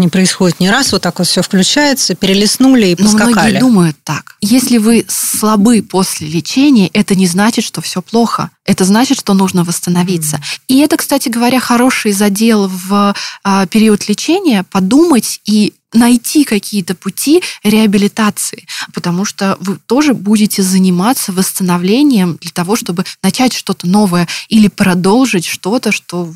не 0.00 0.08
происходит 0.08 0.31
происходит 0.32 0.60
не 0.60 0.70
раз, 0.70 0.92
вот 0.92 1.02
так 1.02 1.18
вот 1.18 1.28
все 1.28 1.42
включается, 1.42 2.14
перелистнули 2.14 2.88
и 2.88 2.94
поскакали. 2.94 3.32
Но 3.32 3.40
многие 3.40 3.60
думают 3.60 3.96
так. 4.02 4.36
Если 4.40 4.78
вы 4.78 5.04
слабы 5.08 5.82
после 5.82 6.26
лечения, 6.26 6.88
это 6.88 7.14
не 7.14 7.26
значит, 7.26 7.64
что 7.64 7.80
все 7.80 8.00
плохо. 8.00 8.50
Это 8.64 8.84
значит, 8.84 9.18
что 9.18 9.34
нужно 9.34 9.64
восстановиться. 9.64 10.36
Mm. 10.36 10.42
И 10.68 10.78
это, 10.78 10.96
кстати 10.96 11.28
говоря, 11.28 11.60
хороший 11.60 12.12
задел 12.12 12.68
в 12.68 13.14
а, 13.44 13.66
период 13.66 14.08
лечения 14.08 14.64
подумать 14.70 15.40
и 15.44 15.74
найти 15.92 16.44
какие-то 16.44 16.94
пути 16.94 17.42
реабилитации, 17.62 18.66
потому 18.94 19.24
что 19.24 19.56
вы 19.60 19.78
тоже 19.86 20.14
будете 20.14 20.62
заниматься 20.62 21.32
восстановлением 21.32 22.38
для 22.40 22.50
того, 22.50 22.76
чтобы 22.76 23.04
начать 23.22 23.52
что-то 23.52 23.86
новое 23.86 24.28
или 24.48 24.68
продолжить 24.68 25.44
что-то, 25.44 25.92
что 25.92 26.32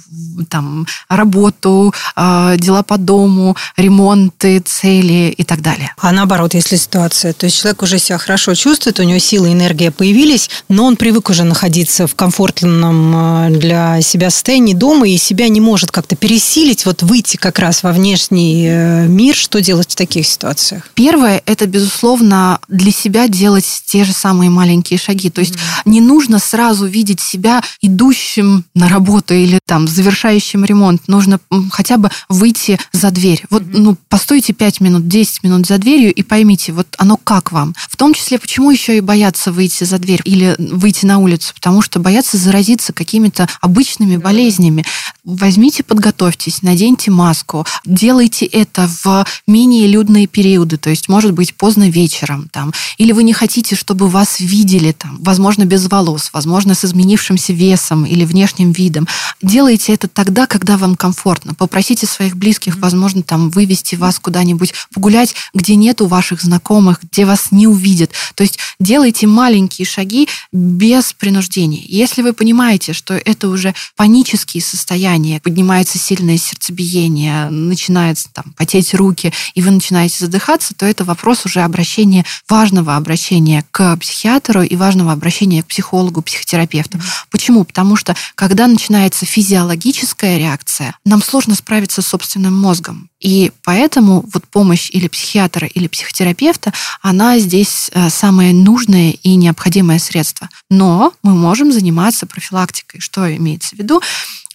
там 0.48 0.86
работу, 1.08 1.94
а, 2.14 2.56
дела 2.56 2.82
по 2.82 2.98
дому, 2.98 3.56
ремонты, 3.76 4.60
цели 4.60 5.34
и 5.36 5.44
так 5.44 5.62
далее. 5.62 5.94
А 5.98 6.12
наоборот, 6.12 6.54
если 6.54 6.76
ситуация, 6.76 7.32
то 7.32 7.46
есть 7.46 7.60
человек 7.60 7.82
уже 7.82 7.98
себя 7.98 8.18
хорошо 8.18 8.54
чувствует, 8.54 9.00
у 9.00 9.02
него 9.02 9.18
силы, 9.18 9.52
энергия 9.52 9.90
появились, 9.90 10.50
но 10.68 10.84
он 10.84 10.96
привык 10.96 11.30
уже 11.30 11.44
находиться 11.44 12.06
в 12.06 12.14
комфортном 12.14 13.12
а, 13.14 13.50
для 13.50 14.00
себя 14.02 14.30
состоянии 14.30 14.74
дома 14.74 15.08
и 15.08 15.16
себя 15.16 15.48
не 15.48 15.60
может 15.60 15.90
как-то 15.90 16.16
пересилить, 16.16 16.86
вот 16.86 17.02
выйти 17.02 17.36
как 17.36 17.58
раз 17.58 17.82
во 17.82 17.92
внешний 17.92 18.66
э, 18.68 19.06
мир, 19.06 19.36
что 19.46 19.60
делать 19.60 19.92
в 19.92 19.94
таких 19.94 20.26
ситуациях? 20.26 20.90
Первое– 20.94 21.40
это, 21.46 21.66
безусловно, 21.66 22.58
для 22.66 22.90
себя 22.90 23.28
делать 23.28 23.64
те 23.86 24.02
же 24.02 24.12
самые 24.12 24.50
маленькие 24.50 24.98
шаги. 24.98 25.30
То 25.30 25.40
есть 25.40 25.54
mm-hmm. 25.54 25.82
не 25.84 26.00
нужно 26.00 26.40
сразу 26.40 26.84
видеть 26.84 27.20
себя 27.20 27.62
идущим 27.80 28.64
на 28.74 28.88
работу 28.88 29.34
или 29.34 29.60
там 29.64 29.86
завершающим 29.86 30.64
ремонт. 30.64 31.06
Нужно 31.06 31.38
хотя 31.70 31.96
бы 31.96 32.10
выйти 32.28 32.80
за 32.92 33.12
дверь. 33.12 33.44
Вот, 33.48 33.62
mm-hmm. 33.62 33.78
ну, 33.78 33.96
постойте 34.08 34.52
5 34.52 34.80
минут, 34.80 35.06
10 35.06 35.44
минут 35.44 35.64
за 35.64 35.78
дверью 35.78 36.12
и 36.12 36.22
поймите, 36.24 36.72
вот 36.72 36.88
оно 36.98 37.16
как 37.16 37.52
вам. 37.52 37.76
В 37.88 37.96
том 37.96 38.14
числе, 38.14 38.40
почему 38.40 38.72
еще 38.72 38.96
и 38.96 39.00
боятся 39.00 39.52
выйти 39.52 39.84
за 39.84 39.98
дверь 39.98 40.22
или 40.24 40.56
выйти 40.58 41.06
на 41.06 41.18
улицу? 41.18 41.54
Потому 41.54 41.82
что 41.82 42.00
боятся 42.00 42.36
заразиться 42.36 42.92
какими-то 42.92 43.48
обычными 43.60 44.16
болезнями. 44.16 44.84
Возьмите, 45.22 45.84
подготовьтесь, 45.84 46.62
наденьте 46.62 47.12
маску, 47.12 47.64
делайте 47.84 48.44
это 48.46 48.90
в 49.04 49.24
менее 49.46 49.86
людные 49.86 50.26
периоды, 50.26 50.76
то 50.76 50.90
есть, 50.90 51.08
может 51.08 51.32
быть, 51.32 51.54
поздно 51.54 51.88
вечером, 51.88 52.48
там, 52.52 52.72
или 52.98 53.12
вы 53.12 53.22
не 53.22 53.32
хотите, 53.32 53.76
чтобы 53.76 54.08
вас 54.08 54.40
видели, 54.40 54.92
там, 54.92 55.18
возможно, 55.20 55.64
без 55.64 55.88
волос, 55.88 56.30
возможно, 56.32 56.74
с 56.74 56.84
изменившимся 56.84 57.52
весом 57.52 58.04
или 58.04 58.24
внешним 58.24 58.72
видом. 58.72 59.06
Делайте 59.42 59.92
это 59.92 60.08
тогда, 60.08 60.46
когда 60.46 60.76
вам 60.76 60.96
комфортно. 60.96 61.54
Попросите 61.54 62.06
своих 62.06 62.36
близких, 62.36 62.76
возможно, 62.76 63.22
там, 63.22 63.50
вывести 63.50 63.94
вас 63.94 64.18
куда-нибудь 64.18 64.72
погулять, 64.92 65.34
где 65.54 65.76
нету 65.76 66.06
ваших 66.06 66.42
знакомых, 66.42 67.00
где 67.02 67.24
вас 67.24 67.48
не 67.50 67.66
увидят. 67.66 68.10
То 68.34 68.42
есть 68.42 68.58
делайте 68.78 69.26
маленькие 69.26 69.86
шаги 69.86 70.28
без 70.52 71.12
принуждения. 71.12 71.82
Если 71.86 72.22
вы 72.22 72.32
понимаете, 72.32 72.92
что 72.92 73.14
это 73.14 73.48
уже 73.48 73.74
панические 73.96 74.62
состояния, 74.62 75.40
поднимается 75.40 75.98
сильное 75.98 76.38
сердцебиение, 76.38 77.50
начинается 77.50 78.28
там 78.32 78.54
потеть 78.56 78.94
руки, 78.94 79.25
и 79.54 79.62
вы 79.62 79.70
начинаете 79.70 80.16
задыхаться, 80.18 80.74
то 80.74 80.86
это 80.86 81.04
вопрос 81.04 81.44
уже 81.46 81.60
обращения, 81.60 82.24
важного 82.48 82.96
обращения 82.96 83.64
к 83.70 83.96
психиатру 83.96 84.62
и 84.62 84.76
важного 84.76 85.12
обращения 85.12 85.62
к 85.62 85.66
психологу, 85.66 86.22
психотерапевту. 86.22 86.98
Mm-hmm. 86.98 87.26
Почему? 87.30 87.64
Потому 87.64 87.96
что 87.96 88.14
когда 88.34 88.66
начинается 88.66 89.26
физиологическая 89.26 90.38
реакция, 90.38 90.96
нам 91.04 91.22
сложно 91.22 91.54
справиться 91.54 92.02
с 92.02 92.06
собственным 92.06 92.54
мозгом. 92.54 93.08
И 93.20 93.50
поэтому 93.64 94.24
вот 94.32 94.46
помощь 94.48 94.90
или 94.90 95.08
психиатра, 95.08 95.66
или 95.66 95.88
психотерапевта, 95.88 96.72
она 97.02 97.38
здесь 97.38 97.90
э, 97.92 98.10
самое 98.10 98.52
нужное 98.52 99.10
и 99.10 99.34
необходимое 99.36 99.98
средство. 99.98 100.48
Но 100.70 101.12
мы 101.22 101.34
можем 101.34 101.72
заниматься 101.72 102.26
профилактикой. 102.26 103.00
Что 103.00 103.34
имеется 103.34 103.74
в 103.74 103.78
виду? 103.78 104.00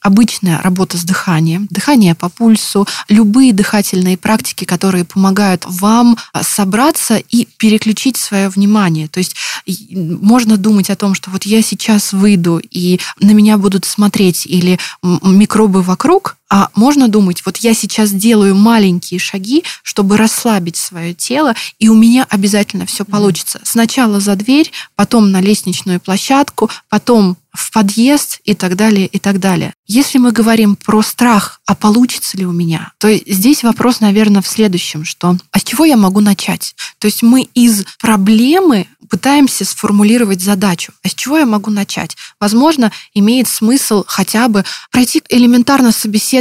Обычная 0.01 0.61
работа 0.61 0.97
с 0.97 1.03
дыханием, 1.03 1.67
дыхание 1.69 2.15
по 2.15 2.29
пульсу, 2.29 2.87
любые 3.07 3.53
дыхательные 3.53 4.17
практики, 4.17 4.65
которые 4.65 5.05
помогают 5.05 5.65
вам 5.67 6.17
а, 6.33 6.43
собраться 6.43 7.17
и 7.17 7.47
переключить 7.57 8.17
свое 8.17 8.49
внимание. 8.49 9.07
То 9.07 9.19
есть 9.19 9.35
можно 9.65 10.57
думать 10.57 10.89
о 10.89 10.95
том, 10.95 11.13
что 11.13 11.29
вот 11.29 11.43
я 11.43 11.61
сейчас 11.61 12.13
выйду 12.13 12.61
и 12.71 12.99
на 13.19 13.31
меня 13.31 13.57
будут 13.57 13.85
смотреть 13.85 14.45
или 14.45 14.79
микробы 15.01 15.81
вокруг, 15.81 16.37
а 16.53 16.69
можно 16.75 17.07
думать, 17.07 17.43
вот 17.45 17.57
я 17.57 17.73
сейчас 17.73 18.11
делаю 18.11 18.55
маленькие 18.55 19.21
шаги, 19.21 19.63
чтобы 19.83 20.17
расслабить 20.17 20.75
свое 20.75 21.13
тело, 21.13 21.55
и 21.79 21.87
у 21.87 21.95
меня 21.95 22.27
обязательно 22.29 22.85
все 22.85 23.05
получится. 23.05 23.61
Сначала 23.63 24.19
за 24.19 24.35
дверь, 24.35 24.69
потом 24.97 25.31
на 25.31 25.39
лестничную 25.39 26.01
площадку, 26.01 26.69
потом 26.89 27.37
в 27.53 27.71
подъезд 27.71 28.39
и 28.43 28.53
так 28.53 28.75
далее, 28.75 29.07
и 29.07 29.19
так 29.19 29.39
далее. 29.39 29.73
Если 29.87 30.17
мы 30.17 30.31
говорим 30.31 30.75
про 30.75 31.01
страх, 31.01 31.61
а 31.65 31.75
получится 31.75 32.37
ли 32.37 32.45
у 32.45 32.51
меня, 32.51 32.91
то 32.97 33.13
здесь 33.13 33.63
вопрос, 33.63 33.99
наверное, 33.99 34.41
в 34.41 34.47
следующем, 34.47 35.03
что 35.03 35.37
а 35.51 35.59
с 35.59 35.63
чего 35.63 35.85
я 35.85 35.97
могу 35.97 36.21
начать? 36.21 36.75
То 36.99 37.07
есть 37.07 37.23
мы 37.23 37.43
из 37.53 37.85
проблемы 37.99 38.87
пытаемся 39.09 39.65
сформулировать 39.65 40.41
задачу. 40.41 40.93
А 41.03 41.09
с 41.09 41.13
чего 41.13 41.37
я 41.37 41.45
могу 41.45 41.69
начать? 41.69 42.15
Возможно, 42.39 42.93
имеет 43.13 43.49
смысл 43.49 44.05
хотя 44.07 44.47
бы 44.47 44.63
пройти 44.89 45.21
элементарно 45.27 45.91
собеседование 45.91 46.40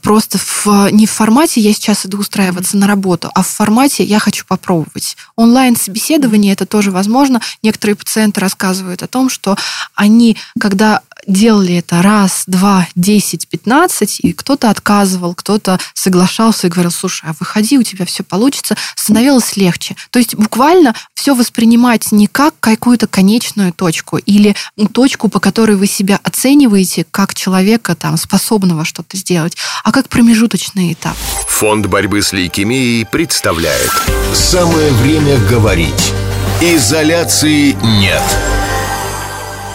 просто 0.00 0.38
в, 0.38 0.88
не 0.90 1.06
в 1.06 1.10
формате 1.10 1.60
«я 1.60 1.72
сейчас 1.72 2.06
иду 2.06 2.18
устраиваться 2.18 2.76
на 2.76 2.86
работу», 2.86 3.30
а 3.34 3.42
в 3.42 3.46
формате 3.46 4.04
«я 4.04 4.18
хочу 4.18 4.44
попробовать». 4.46 5.16
Онлайн-собеседование 5.36 6.52
это 6.52 6.66
тоже 6.66 6.90
возможно. 6.90 7.40
Некоторые 7.62 7.96
пациенты 7.96 8.40
рассказывают 8.40 9.02
о 9.02 9.08
том, 9.08 9.28
что 9.28 9.56
они, 9.94 10.36
когда 10.58 11.02
делали 11.26 11.76
это 11.76 12.02
раз, 12.02 12.44
два, 12.46 12.86
десять, 12.94 13.48
пятнадцать, 13.48 14.20
и 14.20 14.32
кто-то 14.32 14.70
отказывал, 14.70 15.34
кто-то 15.34 15.78
соглашался 15.94 16.66
и 16.66 16.70
говорил, 16.70 16.90
слушай, 16.90 17.28
а 17.28 17.34
выходи, 17.38 17.78
у 17.78 17.82
тебя 17.82 18.06
все 18.06 18.22
получится, 18.22 18.76
становилось 18.96 19.56
легче. 19.56 19.96
То 20.10 20.18
есть 20.18 20.34
буквально 20.34 20.94
все 21.14 21.34
воспринимать 21.34 22.12
не 22.12 22.26
как 22.26 22.54
какую-то 22.60 23.06
конечную 23.06 23.72
точку 23.72 24.18
или 24.18 24.54
точку, 24.92 25.28
по 25.28 25.40
которой 25.40 25.76
вы 25.76 25.86
себя 25.86 26.20
оцениваете 26.22 27.06
как 27.10 27.34
человека, 27.34 27.94
там, 27.94 28.16
способного 28.16 28.84
что-то 28.84 29.16
сделать, 29.16 29.56
а 29.82 29.92
как 29.92 30.08
промежуточный 30.08 30.92
этап. 30.92 31.16
Фонд 31.48 31.86
борьбы 31.86 32.22
с 32.22 32.32
лейкемией 32.32 33.06
представляет 33.06 33.90
«Самое 34.34 34.90
время 34.92 35.38
говорить». 35.48 36.12
Изоляции 36.60 37.76
нет. 38.00 38.22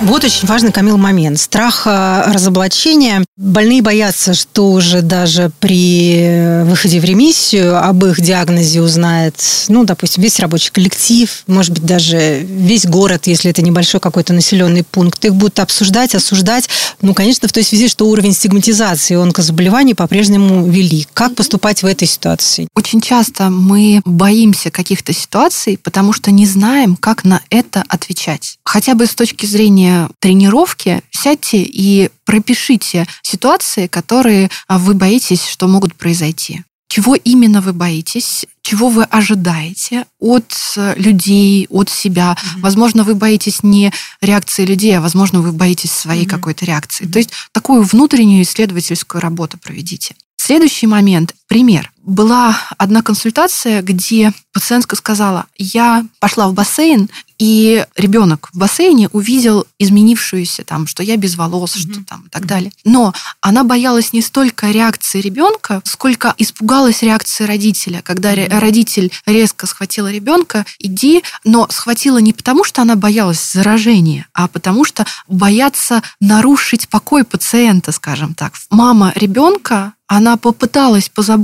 Вот 0.02 0.24
очень 0.24 0.48
важный, 0.48 0.72
Камил, 0.72 0.98
момент. 0.98 1.38
Страх 1.42 1.84
э, 1.86 2.32
разоблачения. 2.32 3.26
Больные 3.36 3.82
боятся, 3.82 4.34
что 4.34 4.72
уже 4.72 5.02
даже 5.02 5.52
при 5.60 6.64
выходе 6.64 7.02
в 7.02 7.04
ремиссию 7.04 7.78
об 7.78 8.06
их 8.06 8.22
диагнозе 8.22 8.82
узнает, 8.82 9.36
ну, 9.68 9.84
допустим, 9.84 10.24
весь 10.24 10.40
рабочий 10.40 10.72
коллектив, 10.72 11.44
может 11.48 11.74
быть, 11.74 11.84
даже 11.84 12.40
весь 12.40 12.86
город, 12.86 13.28
если 13.28 13.52
это 13.52 13.62
небольшой 13.62 14.00
какой-то 14.00 14.32
населенный 14.32 14.84
пункт. 14.84 15.26
Их 15.26 15.36
будут 15.36 15.60
обсуждать, 15.60 16.16
осуждать. 16.16 16.70
Ну, 17.02 17.14
конечно, 17.14 17.50
в 17.50 17.52
той 17.52 17.64
связи, 17.64 17.90
что 17.90 18.08
уровень 18.08 18.34
стигматизации 18.34 19.16
онкозаболеваний 19.16 19.96
по-прежнему 19.96 20.66
велик. 20.66 21.10
Как 21.14 21.36
поступать 21.36 21.84
в 21.84 21.86
этой 21.86 22.08
ситуации? 22.08 22.70
Очень 22.74 23.02
часто 23.02 23.50
мы 23.50 24.02
боимся 24.06 24.72
каких-то 24.72 25.12
ситуаций, 25.12 25.78
потому 25.78 26.14
что 26.14 26.32
не 26.32 26.46
знаем, 26.46 26.96
как 26.96 27.26
на 27.26 27.42
это 27.50 27.84
отвечать. 27.90 28.60
Хотя 28.64 28.96
бы 28.96 29.06
с 29.06 29.16
точки 29.16 29.46
зрения 29.46 29.89
тренировки 30.20 31.02
сядьте 31.12 31.62
и 31.64 32.10
пропишите 32.26 33.08
ситуации, 33.22 33.88
которые 33.88 34.50
а, 34.68 34.78
вы 34.78 34.94
боитесь, 34.94 35.46
что 35.46 35.68
могут 35.68 35.96
произойти. 35.96 36.64
Чего 36.90 37.16
именно 37.16 37.62
вы 37.62 37.72
боитесь, 37.72 38.46
чего 38.64 38.90
вы 38.90 39.04
ожидаете 39.04 40.06
от 40.20 40.52
э, 40.76 40.96
людей, 40.98 41.68
от 41.70 41.88
себя. 41.90 42.36
Mm-hmm. 42.36 42.62
Возможно, 42.62 43.04
вы 43.04 43.14
боитесь 43.14 43.62
не 43.62 43.94
реакции 44.22 44.66
людей, 44.66 44.98
а 44.98 45.02
возможно, 45.02 45.42
вы 45.42 45.52
боитесь 45.52 45.92
своей 45.92 46.26
mm-hmm. 46.26 46.30
какой-то 46.30 46.66
реакции. 46.66 47.06
Mm-hmm. 47.06 47.12
То 47.12 47.20
есть 47.20 47.30
такую 47.52 47.84
внутреннюю 47.84 48.42
исследовательскую 48.42 49.22
работу 49.22 49.60
проведите. 49.60 50.16
Следующий 50.38 50.88
момент. 50.88 51.36
Пример. 51.50 51.92
Была 52.04 52.56
одна 52.78 53.02
консультация, 53.02 53.82
где 53.82 54.32
пациентка 54.54 54.96
сказала, 54.96 55.48
я 55.58 56.06
пошла 56.20 56.48
в 56.48 56.54
бассейн, 56.54 57.10
и 57.40 57.86
ребенок 57.96 58.50
в 58.54 58.58
бассейне 58.58 59.10
увидел 59.14 59.66
изменившуюся 59.80 60.64
там, 60.64 60.86
что 60.86 61.02
я 61.02 61.18
без 61.18 61.36
волос, 61.36 61.76
mm-hmm. 61.76 61.94
что 61.94 62.06
там 62.06 62.24
и 62.28 62.30
так 62.30 62.46
далее. 62.46 62.72
Но 62.84 63.14
она 63.42 63.64
боялась 63.64 64.14
не 64.14 64.22
столько 64.22 64.70
реакции 64.70 65.22
ребенка, 65.22 65.82
сколько 65.86 66.36
испугалась 66.38 67.02
реакции 67.02 67.46
родителя, 67.46 68.02
когда 68.04 68.36
mm-hmm. 68.36 68.60
родитель 68.60 69.12
резко 69.26 69.66
схватила 69.66 70.12
ребенка, 70.12 70.66
иди, 70.78 71.24
но 71.44 71.68
схватила 71.72 72.20
не 72.20 72.34
потому, 72.34 72.64
что 72.64 72.82
она 72.84 72.96
боялась 72.96 73.52
заражения, 73.54 74.28
а 74.34 74.48
потому 74.48 74.84
что 74.84 75.06
боятся 75.28 76.04
нарушить 76.20 76.90
покой 76.90 77.24
пациента, 77.24 77.92
скажем 77.92 78.36
так. 78.36 78.54
Мама 78.70 79.14
ребенка 79.16 79.94
она 80.08 80.38
попыталась 80.38 81.08
позаботиться 81.08 81.39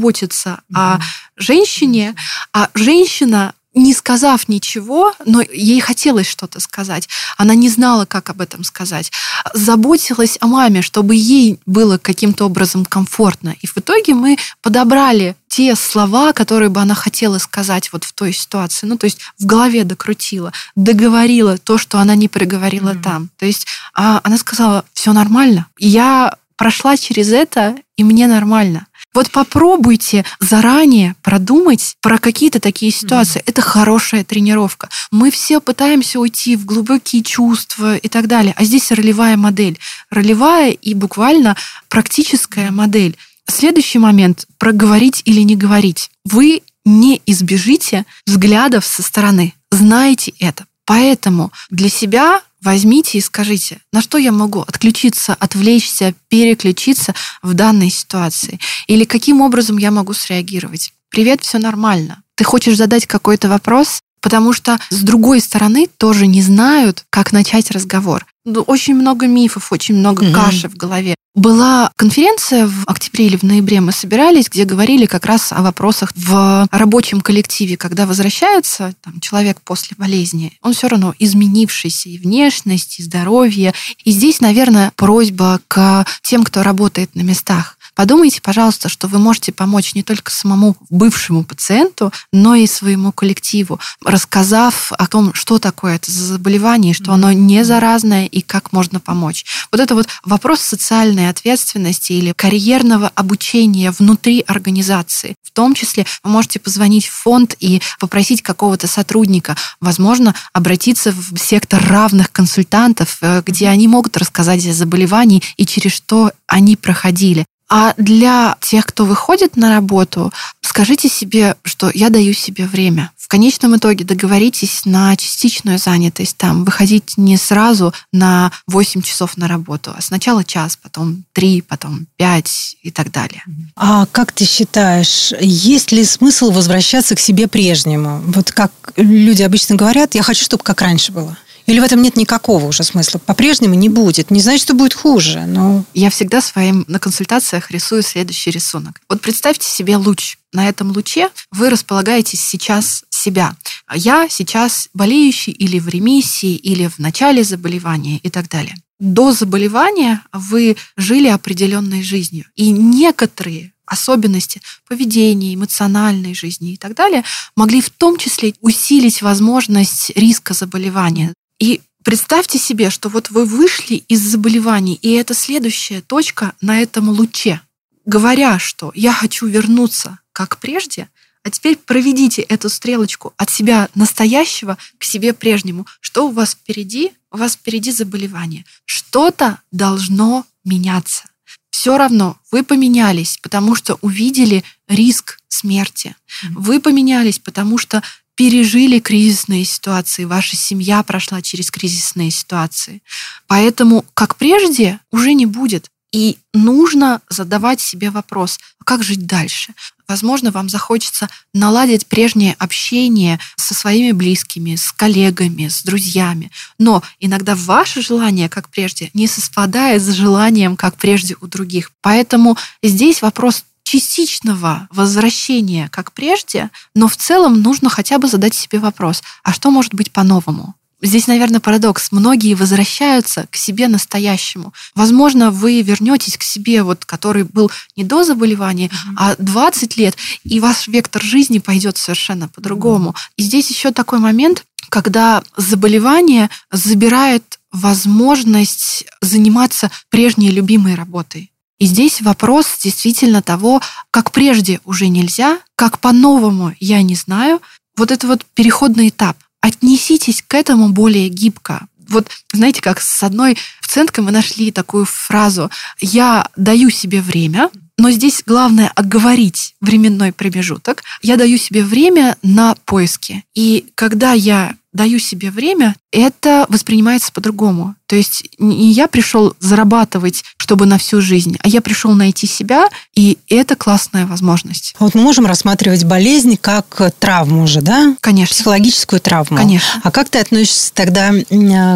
mm-hmm. 0.72 0.75
о 0.75 1.00
женщине, 1.38 2.16
а 2.54 2.70
женщина 2.74 3.54
не 3.75 3.94
сказав 3.94 4.48
ничего, 4.48 5.14
но 5.25 5.42
ей 5.42 5.82
хотелось 5.82 6.28
что-то 6.28 6.62
сказать. 6.62 7.10
Она 7.38 7.56
не 7.56 7.70
знала, 7.70 8.06
как 8.06 8.30
об 8.30 8.40
этом 8.40 8.64
сказать. 8.64 9.12
Заботилась 9.54 10.38
о 10.40 10.48
маме, 10.48 10.82
чтобы 10.82 11.16
ей 11.16 11.60
было 11.66 11.98
каким-то 11.98 12.46
образом 12.46 12.86
комфортно. 12.86 13.56
И 13.62 13.68
в 13.68 13.78
итоге 13.78 14.14
мы 14.14 14.38
подобрали 14.62 15.36
те 15.50 15.75
слова, 15.75 16.32
которые 16.32 16.70
бы 16.70 16.80
она 16.80 16.96
хотела 16.96 17.38
сказать 17.38 17.92
вот 17.92 18.06
в 18.06 18.14
той 18.14 18.32
ситуации. 18.32 18.88
Ну, 18.88 18.98
то 18.98 19.06
есть 19.06 19.20
в 19.38 19.46
голове 19.46 19.84
докрутила, 19.84 20.54
договорила 20.75 21.58
то, 21.58 21.78
что 21.78 22.00
она 22.00 22.16
не 22.16 22.30
проговорила 22.30 22.92
mm-hmm. 22.92 23.04
там. 23.04 23.30
То 23.38 23.46
есть 23.46 23.68
а, 23.94 24.22
она 24.24 24.38
сказала, 24.38 24.86
все 24.94 25.12
нормально. 25.12 25.68
Я 25.78 26.36
прошла 26.56 26.96
через 26.96 27.30
это, 27.34 27.75
и 27.98 28.04
мне 28.04 28.28
нормально. 28.28 28.88
Вот 29.15 29.31
попробуйте 29.31 30.25
заранее 30.41 31.15
продумать 31.24 31.95
про 32.01 32.19
какие-то 32.19 32.60
такие 32.60 32.91
ситуации. 32.91 33.39
Mm-hmm. 33.39 33.50
Это 33.50 33.62
хорошая 33.62 34.24
тренировка. 34.25 34.89
Мы 35.10 35.31
все 35.31 35.62
пытаемся 35.62 36.19
уйти 36.19 36.57
в 36.57 36.65
глубокие 36.65 37.24
чувства 37.24 37.95
и 37.95 38.10
так 38.10 38.27
далее. 38.27 38.53
А 38.57 38.65
здесь 38.65 38.91
ролевая 38.91 39.38
модель. 39.38 39.79
Ролевая 40.10 40.72
и 40.72 40.93
буквально 40.93 41.55
практическая 41.88 42.72
модель. 42.72 43.17
Следующий 43.48 44.00
момент– 44.00 44.48
проговорить 44.57 45.22
или 45.24 45.41
не 45.41 45.55
говорить. 45.55 46.12
Вы 46.25 46.62
не 46.84 47.22
избежите 47.25 48.05
взглядов 48.27 48.86
со 48.86 49.01
стороны. 49.01 49.53
Знаете 49.72 50.34
это. 50.39 50.65
Поэтому 50.84 51.53
для 51.69 51.89
себя 51.89 52.41
возьмите 52.65 53.17
и 53.17 53.22
скажите, 53.22 53.79
на 53.93 54.01
что 54.01 54.17
я 54.17 54.31
могу 54.31 54.62
отключиться, 54.62 55.36
отвлечься, 55.36 56.13
переключиться 56.27 57.13
в 57.42 57.53
данной 57.53 57.90
ситуации? 57.90 58.59
Или 58.87 59.05
каким 59.05 59.40
образом 59.40 59.77
я 59.77 59.92
могу 59.92 60.13
среагировать? 60.13 60.92
Привет, 61.09 61.42
все 61.42 61.59
нормально. 61.59 62.24
Ты 62.35 62.44
хочешь 62.44 62.75
задать 62.75 63.05
какой-то 63.05 63.48
вопрос? 63.48 64.01
Потому 64.25 64.53
что 64.53 64.79
с 64.90 65.01
другой 65.03 65.40
стороны 65.40 65.88
тоже 66.00 66.25
не 66.25 66.42
знают, 66.42 67.05
как 67.11 67.31
начать 67.31 67.70
разговор. 67.70 68.25
Ну, 68.44 68.61
очень 68.61 68.96
много 68.96 69.27
мифов, 69.27 69.72
очень 69.72 69.94
много 69.94 70.25
mm-hmm. 70.25 70.33
каши 70.33 70.68
в 70.68 70.75
голове. 70.75 71.14
Была 71.35 71.92
конференция 71.96 72.66
в 72.66 72.85
октябре 72.88 73.27
или 73.27 73.38
в 73.38 73.44
ноябре, 73.44 73.81
мы 73.81 73.92
собирались, 73.92 74.50
где 74.50 74.66
говорили 74.66 75.05
как 75.05 75.27
раз 75.27 75.51
о 75.51 75.61
вопросах 75.61 76.11
в 76.16 76.68
рабочем 76.72 77.22
коллективе, 77.22 77.77
когда 77.77 78.07
возвращается 78.07 78.96
там, 79.03 79.20
человек 79.20 79.61
после 79.64 79.96
болезни, 79.96 80.53
он 80.64 80.74
все 80.74 80.88
равно 80.88 81.14
изменившийся 81.20 82.09
и 82.09 82.18
внешность, 82.18 83.00
и 83.00 83.03
здоровье. 83.03 83.75
И 84.05 84.11
здесь, 84.11 84.42
наверное, 84.42 84.92
просьба 84.96 85.59
к 85.68 86.03
тем, 86.24 86.44
кто 86.44 86.64
работает 86.64 87.14
на 87.14 87.22
местах. 87.22 87.77
Подумайте, 87.96 88.42
пожалуйста, 88.42 88.90
что 88.90 89.08
вы 89.08 89.20
можете 89.20 89.53
помочь 89.53 89.96
не 89.96 90.03
только 90.03 90.29
самому 90.29 90.75
бывшему 90.90 91.46
пациенту, 91.46 92.12
но 92.34 92.53
и 92.53 92.68
своему 92.68 93.14
коллективу, 93.14 93.79
рассказав 94.03 94.92
о 94.92 95.08
том, 95.08 95.34
что 95.34 95.60
такое 95.60 95.96
это 95.96 96.12
за 96.12 96.25
заболевание, 96.25 96.94
что 96.94 97.14
оно 97.14 97.31
не 97.31 97.64
заразное 97.64 98.25
и 98.25 98.42
как 98.42 98.74
можно 98.74 99.00
помочь. 99.00 99.46
Вот 99.72 99.79
это 99.79 99.96
вот 99.96 100.08
вопрос 100.25 100.60
социальной 100.60 101.29
ответственности 101.29 102.12
или 102.12 102.34
карьерного 102.34 103.10
обучения 103.16 103.92
внутри 103.92 104.44
организации. 104.46 105.36
В 105.42 105.51
том 105.51 105.74
числе 105.74 106.05
вы 106.22 106.31
можете 106.31 106.60
позвонить 106.60 107.08
в 107.08 107.14
фонд 107.14 107.55
и 107.62 107.81
попросить 108.01 108.42
какого-то 108.42 108.88
сотрудника, 108.88 109.55
возможно, 109.79 110.36
обратиться 110.51 111.14
в 111.14 111.38
сектор 111.38 111.81
равных 111.88 112.29
консультантов, 112.34 113.20
э, 113.22 113.42
где 113.46 113.70
они 113.70 113.88
могут 113.88 114.18
рассказать 114.18 114.66
о 114.68 114.74
заболевании 114.74 115.42
и 115.55 115.66
через 115.66 115.94
что 115.94 116.34
они 116.48 116.75
проходили. 116.75 117.46
А 117.77 117.94
для 117.98 118.55
тех, 118.61 118.85
кто 118.85 119.03
выходит 119.03 119.57
на 119.57 119.70
работу, 119.70 120.31
скажите 120.61 121.09
себе, 121.09 121.57
что 121.66 121.92
я 121.94 122.09
даю 122.09 122.31
себе 122.31 122.68
время. 122.68 123.11
В 123.18 123.27
конечном 123.27 123.75
итоге 123.75 124.05
договоритесь 124.05 124.85
на 124.85 125.14
частичную 125.18 125.77
занятость, 125.77 126.38
там, 126.38 126.64
выходить 126.64 127.18
не 127.18 127.35
сразу 127.35 127.94
на 128.14 128.53
8 128.68 129.01
часов 129.01 129.35
на 129.35 129.50
работу, 129.50 129.94
а 129.94 130.01
сначала 130.01 130.46
час, 130.46 130.77
потом 130.81 131.25
3, 131.33 131.64
потом 131.64 132.07
5 132.16 132.77
и 132.81 132.92
так 132.92 133.11
далее. 133.11 133.44
А 133.75 134.05
как 134.05 134.31
ты 134.31 134.46
считаешь, 134.46 135.33
есть 135.42 135.92
ли 135.92 136.05
смысл 136.05 136.51
возвращаться 136.51 137.14
к 137.14 137.20
себе 137.20 137.50
прежнему? 137.50 138.22
Вот 138.27 138.53
как 138.53 138.72
люди 138.96 139.42
обычно 139.42 139.75
говорят, 139.75 140.16
я 140.16 140.24
хочу, 140.24 140.46
чтобы 140.46 140.64
как 140.64 140.81
раньше 140.81 141.11
было. 141.11 141.38
Или 141.66 141.80
в 141.80 141.84
этом 141.84 142.01
нет 142.01 142.16
никакого 142.16 142.66
уже 142.66 142.84
смысла? 142.84 143.20
По-прежнему 143.20 143.74
не 143.74 143.90
будет. 143.90 144.32
Не 144.32 144.40
значит, 144.40 144.62
что 144.62 144.74
будет 144.74 144.94
хуже, 144.94 145.46
но... 145.46 145.84
Я 145.94 146.10
всегда 146.10 146.42
своим 146.42 146.86
на 146.88 147.00
консультациях 147.00 147.72
рисую 147.72 148.04
следующий 148.04 148.51
рисунок. 148.51 149.01
Вот 149.10 149.22
представьте 149.22 149.68
себе 149.68 149.98
луч. 149.98 150.38
На 150.54 150.70
этом 150.70 150.92
луче 150.92 151.30
вы 151.51 151.70
располагаетесь 151.70 152.42
сейчас 152.42 153.04
себя. 153.10 153.56
Я 153.94 154.28
сейчас 154.30 154.90
болеющий 154.94 155.51
или 155.51 155.80
в 155.80 155.90
ремиссии, 155.90 156.56
или 156.56 156.88
в 156.88 157.00
начале 157.00 157.44
заболевания 157.44 158.18
и 158.18 158.30
так 158.30 158.48
далее. 158.48 158.75
До 159.00 159.34
заболевания 159.34 160.22
вы 160.32 160.78
жили 160.96 161.28
определенной 161.28 162.04
жизнью. 162.04 162.46
И 162.56 162.70
некоторые 162.70 163.74
особенности 163.86 164.62
поведения, 164.88 165.54
эмоциональной 165.54 166.34
жизни 166.34 166.74
и 166.74 166.78
так 166.78 166.96
далее 166.96 167.24
могли 167.56 167.82
в 167.82 167.90
том 167.90 168.18
числе 168.18 168.54
усилить 168.62 169.22
возможность 169.22 170.12
риска 170.16 170.54
заболевания. 170.54 171.34
И 171.59 171.81
представьте 172.03 172.59
себе, 172.59 172.89
что 172.89 173.09
вот 173.09 173.29
вы 173.29 173.46
вышли 173.46 173.96
из 173.96 174.22
заболеваний, 174.22 175.00
и 175.01 175.11
это 175.13 175.33
следующая 175.33 176.01
точка 176.01 176.53
на 176.61 176.81
этом 176.81 177.09
луче. 177.09 177.61
Говоря, 178.05 178.59
что 178.59 178.91
я 178.94 179.11
хочу 179.13 179.48
вернуться 179.48 180.20
как 180.31 180.59
прежде, 180.59 181.09
А 181.46 181.51
теперь 181.51 181.75
проведите 181.77 182.41
эту 182.41 182.70
стрелочку 182.70 183.35
от 183.37 183.51
себя 183.51 183.87
настоящего 183.94 184.79
к 184.98 185.03
себе 185.03 185.31
прежнему. 185.31 185.85
Что 186.00 186.27
у 186.27 186.31
вас 186.31 186.53
впереди? 186.53 187.11
У 187.31 187.37
вас 187.37 187.53
впереди 187.53 187.91
заболевание. 187.91 188.65
Что-то 188.85 189.59
должно 189.72 190.48
меняться. 190.63 191.25
Все 191.70 192.00
равно 192.00 192.39
вы 192.51 192.63
поменялись, 192.63 193.37
потому 193.44 193.75
что 193.75 194.00
увидели 194.01 194.63
риск 194.87 195.39
смерти. 195.48 196.15
Вы 196.50 196.79
поменялись, 196.79 197.37
потому 197.37 197.77
что 197.77 198.01
пережили 198.35 199.00
кризисные 199.00 199.65
ситуации, 199.65 200.25
ваша 200.25 200.55
семья 200.55 201.03
прошла 201.03 201.41
через 201.41 201.71
кризисные 201.71 202.31
ситуации. 202.31 203.01
Поэтому, 203.48 204.05
как 204.13 204.35
прежде, 204.35 205.00
уже 205.11 205.33
не 205.33 205.45
будет. 205.45 205.89
И 206.11 206.37
нужно 206.53 207.21
задавать 207.29 207.81
себе 207.81 208.09
вопрос, 208.09 208.57
а 208.79 208.85
как 208.85 209.03
жить 209.03 209.25
дальше? 209.25 209.74
Возможно, 210.07 210.51
вам 210.51 210.69
захочется 210.69 211.27
наладить 211.53 212.07
прежнее 212.07 212.55
общение 212.59 213.37
со 213.57 213.74
своими 213.74 214.13
близкими, 214.13 214.75
с 214.75 214.93
коллегами, 214.93 215.67
с 215.67 215.83
друзьями. 215.83 216.51
Но 216.77 217.03
иногда 217.19 217.55
ваше 217.55 218.01
желание, 218.01 218.48
как 218.48 218.69
прежде, 218.69 219.09
не 219.13 219.27
совпадает 219.27 220.01
с 220.01 220.09
желанием, 220.11 220.77
как 220.77 220.95
прежде 220.95 221.35
у 221.41 221.48
других. 221.48 221.91
Поэтому 222.01 222.55
здесь 222.81 223.21
вопрос 223.21 223.65
частичного 223.85 224.87
возвращения, 224.91 225.87
как 225.89 226.11
прежде, 226.11 226.69
но 226.93 227.07
в 227.07 227.15
целом 227.15 227.61
нужно 227.61 227.89
хотя 227.89 228.17
бы 228.17 228.27
задать 228.27 228.55
себе 228.55 228.79
вопрос, 228.79 229.24
а 229.43 229.53
что 229.53 229.71
может 229.71 229.93
быть 229.93 230.11
по-новому? 230.11 230.75
Здесь, 231.01 231.27
наверное, 231.27 231.59
парадокс. 231.59 232.11
Многие 232.11 232.55
возвращаются 232.55 233.45
к 233.51 233.57
себе 233.57 233.87
настоящему. 233.87 234.74
Возможно, 234.95 235.51
вы 235.51 235.81
вернетесь 235.81 236.37
к 236.37 236.41
себе, 236.41 236.81
вот, 236.83 237.05
который 237.05 237.43
был 237.43 237.69
не 237.95 238.03
до 238.03 238.24
заболевания, 238.24 238.87
mm-hmm. 238.87 239.13
а 239.17 239.35
20 239.37 239.98
лет, 239.98 240.15
и 240.43 240.59
ваш 240.59 240.87
вектор 240.87 241.21
жизни 241.21 241.59
пойдет 241.59 241.98
совершенно 241.98 242.48
по-другому. 242.48 243.09
Mm-hmm. 243.09 243.33
И 243.37 243.43
здесь 243.43 243.69
еще 243.69 243.91
такой 243.91 244.19
момент, 244.19 244.65
когда 244.89 245.43
заболевание 245.57 246.50
забирает 246.71 247.59
возможность 247.71 249.05
заниматься 249.21 249.91
прежней 250.09 250.50
любимой 250.50 250.95
работой. 250.95 251.51
И 251.79 251.85
здесь 251.85 252.22
вопрос 252.22 252.77
действительно 252.81 253.42
того, 253.42 253.81
как 254.11 254.31
прежде 254.31 254.79
уже 254.85 255.07
нельзя, 255.07 255.59
как 255.75 256.00
по-новому 256.00 256.74
я 256.79 257.01
не 257.01 257.16
знаю. 257.16 257.61
Вот 257.98 258.11
это 258.11 258.27
вот 258.27 258.46
переходный 258.53 259.09
этап. 259.09 259.38
Отнеситесь 259.61 260.44
к 260.46 260.53
этому 260.53 260.90
более 260.90 261.27
гибко. 261.27 261.88
Вот 262.07 262.29
знаете, 262.53 262.81
как 262.81 263.01
с 263.01 263.24
одной 263.24 263.57
пациенткой 263.81 264.24
мы 264.24 264.31
нашли 264.31 264.72
такую 264.72 265.05
фразу 265.05 265.72
«я 266.00 266.48
даю 266.55 266.90
себе 266.90 267.22
время», 267.22 267.70
но 267.98 268.11
здесь 268.11 268.44
главное 268.46 268.92
оговорить 268.94 269.75
временной 269.79 270.33
промежуток. 270.33 271.03
Я 271.22 271.38
даю 271.38 271.57
себе 271.57 271.83
время 271.83 272.38
на 272.42 272.75
поиски. 272.85 273.46
И 273.53 273.88
когда 273.96 274.33
я 274.33 274.75
даю 274.96 275.20
себе 275.20 275.51
время, 275.51 275.96
это 276.12 276.66
воспринимается 276.70 277.31
по-другому. 277.31 277.96
То 278.08 278.16
есть 278.16 278.46
не 278.60 278.94
я 278.94 279.08
пришел 279.08 279.55
зарабатывать, 279.60 280.44
чтобы 280.58 280.86
на 280.86 280.98
всю 280.98 281.22
жизнь, 281.22 281.58
а 281.62 281.68
я 281.68 281.81
пришел 281.81 282.14
найти 282.14 282.48
себя, 282.48 282.88
и 283.16 283.38
это 283.50 283.75
классная 283.75 284.25
возможность. 284.25 284.96
Вот 285.00 285.16
мы 285.16 285.22
можем 285.22 285.46
рассматривать 285.46 286.05
болезнь 286.05 286.58
как 286.60 287.14
травму 287.20 287.68
же, 287.68 287.81
да? 287.81 288.16
Конечно. 288.22 288.53
Психологическую 288.53 289.20
травму. 289.20 289.58
Конечно. 289.58 290.01
А 290.03 290.12
как 290.12 290.29
ты 290.29 290.40
относишься 290.40 290.94
тогда 290.94 291.31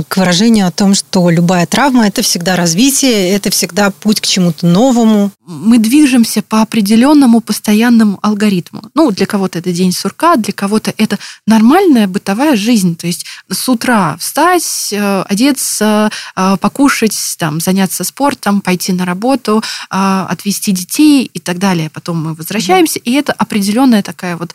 к 0.08 0.18
выражению 0.18 0.68
о 0.68 0.72
том, 0.72 0.96
что 0.96 1.30
любая 1.30 1.66
травма– 1.66 2.08
это 2.08 2.22
всегда 2.22 2.56
развитие, 2.56 3.30
это 3.30 3.50
всегда 3.52 3.92
путь 3.92 4.20
к 4.20 4.26
чему-то 4.26 4.66
новому? 4.66 5.32
Мы 5.46 5.78
движемся 5.78 6.42
по 6.42 6.62
определенному 6.62 7.40
постоянному 7.40 8.20
алгоритму. 8.22 8.82
Ну, 8.94 9.12
для 9.12 9.26
кого-то 9.26 9.60
это 9.60 9.72
день 9.72 9.94
сурка, 9.94 10.36
для 10.36 10.54
кого-то 10.54 10.94
это 10.98 11.18
нормальная 11.48 12.08
бытовая 12.08 12.56
жизнь. 12.56 12.89
То 12.96 13.08
есть 13.08 13.26
с 13.50 13.70
утра 13.70 14.18
встать, 14.18 14.90
э, 14.92 15.22
одеться, 15.24 16.12
э, 16.36 16.58
покушать, 16.60 17.18
там, 17.38 17.60
заняться 17.60 18.04
спортом, 18.04 18.62
пойти 18.62 18.94
на 18.94 19.06
работу, 19.06 19.64
э, 19.92 20.26
отвезти 20.30 20.72
детей 20.72 21.30
и 21.34 21.40
так 21.40 21.58
далее. 21.60 21.90
Потом 21.90 22.24
мы 22.24 22.34
возвращаемся, 22.34 23.00
и 23.00 23.12
это 23.14 23.34
определенная 23.34 24.04
такая 24.04 24.38
вот 24.38 24.54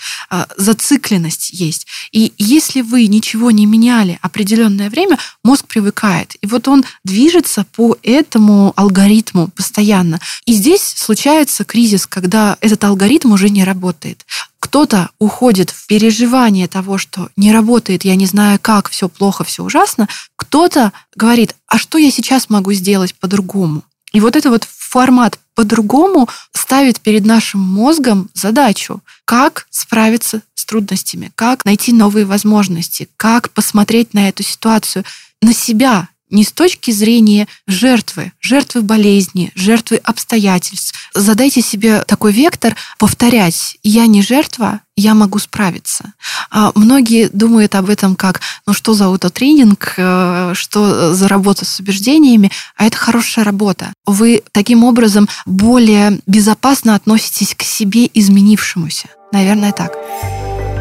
зацикленность 0.56 1.50
есть. 1.52 1.86
И 2.12 2.32
если 2.38 2.82
вы 2.82 3.06
ничего 3.06 3.50
не 3.50 3.66
меняли 3.66 4.18
определенное 4.22 4.90
время, 4.90 5.18
мозг 5.42 5.66
привыкает. 5.66 6.36
И 6.40 6.46
вот 6.46 6.68
он 6.68 6.84
движется 7.04 7.64
по 7.76 7.96
этому 8.02 8.72
алгоритму 8.76 9.48
постоянно. 9.48 10.20
И 10.46 10.52
здесь 10.52 10.82
случается 10.96 11.64
кризис, 11.64 12.06
когда 12.06 12.56
этот 12.60 12.84
алгоритм 12.84 13.32
уже 13.32 13.50
не 13.50 13.64
работает 13.64 14.24
кто-то 14.64 15.10
уходит 15.18 15.68
в 15.68 15.86
переживание 15.86 16.68
того, 16.68 16.96
что 16.96 17.28
не 17.36 17.52
работает, 17.52 18.06
я 18.06 18.16
не 18.16 18.24
знаю 18.24 18.58
как, 18.60 18.88
все 18.88 19.10
плохо, 19.10 19.44
все 19.44 19.62
ужасно, 19.62 20.08
кто-то 20.36 20.90
говорит, 21.14 21.54
а 21.66 21.76
что 21.76 21.98
я 21.98 22.10
сейчас 22.10 22.48
могу 22.48 22.72
сделать 22.72 23.14
по-другому? 23.14 23.82
И 24.14 24.20
вот 24.20 24.36
это 24.36 24.48
вот 24.48 24.64
формат 24.64 25.38
по-другому 25.54 26.30
ставит 26.54 26.98
перед 27.00 27.26
нашим 27.26 27.60
мозгом 27.60 28.30
задачу, 28.32 29.02
как 29.26 29.66
справиться 29.68 30.40
с 30.54 30.64
трудностями, 30.64 31.30
как 31.34 31.66
найти 31.66 31.92
новые 31.92 32.24
возможности, 32.24 33.10
как 33.18 33.50
посмотреть 33.50 34.14
на 34.14 34.30
эту 34.30 34.42
ситуацию, 34.42 35.04
на 35.42 35.52
себя, 35.52 36.08
не 36.34 36.44
с 36.44 36.52
точки 36.52 36.90
зрения 36.90 37.46
жертвы, 37.66 38.32
жертвы 38.40 38.82
болезни, 38.82 39.52
жертвы 39.54 39.96
обстоятельств. 39.96 40.92
Задайте 41.14 41.62
себе 41.62 42.02
такой 42.02 42.32
вектор, 42.32 42.76
повторять, 42.98 43.78
я 43.82 44.06
не 44.06 44.20
жертва, 44.20 44.80
я 44.96 45.14
могу 45.14 45.38
справиться. 45.38 46.12
А 46.50 46.72
многие 46.74 47.28
думают 47.28 47.74
об 47.76 47.88
этом 47.88 48.16
как, 48.16 48.40
ну 48.66 48.74
что 48.74 48.94
за 48.94 49.06
аутотренинг, 49.06 49.94
э, 49.96 50.52
что 50.54 51.14
за 51.14 51.28
работа 51.28 51.64
с 51.64 51.78
убеждениями, 51.80 52.50
а 52.76 52.86
это 52.86 52.96
хорошая 52.96 53.44
работа. 53.44 53.92
Вы 54.04 54.42
таким 54.52 54.84
образом 54.84 55.28
более 55.46 56.20
безопасно 56.26 56.96
относитесь 56.96 57.54
к 57.54 57.62
себе 57.62 58.10
изменившемуся. 58.12 59.08
Наверное, 59.32 59.72
так. 59.72 59.92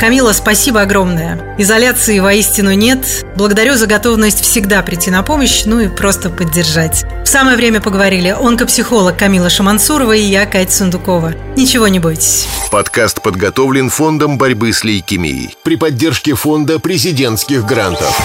Камила, 0.03 0.33
спасибо 0.33 0.81
огромное. 0.81 1.55
Изоляции 1.57 2.19
воистину 2.19 2.73
нет. 2.73 3.25
Благодарю 3.37 3.75
за 3.75 3.87
готовность 3.87 4.41
всегда 4.41 4.81
прийти 4.81 5.09
на 5.09 5.23
помощь, 5.23 5.63
ну 5.63 5.79
и 5.79 5.87
просто 5.87 6.29
поддержать. 6.29 7.05
В 7.23 7.25
самое 7.25 7.55
время 7.55 7.79
поговорили 7.79 8.27
онкопсихолог 8.27 9.15
Камила 9.17 9.49
Шамансурова 9.49 10.11
и 10.11 10.19
я, 10.19 10.45
Катя 10.45 10.73
Сундукова. 10.73 11.31
Ничего 11.55 11.87
не 11.87 11.99
бойтесь. 11.99 12.49
Подкаст 12.69 13.21
подготовлен 13.21 13.89
Фондом 13.89 14.37
борьбы 14.37 14.73
с 14.73 14.83
лейкемией 14.83 15.55
при 15.63 15.77
поддержке 15.77 16.35
Фонда 16.35 16.79
президентских 16.79 17.65
грантов. 17.65 18.19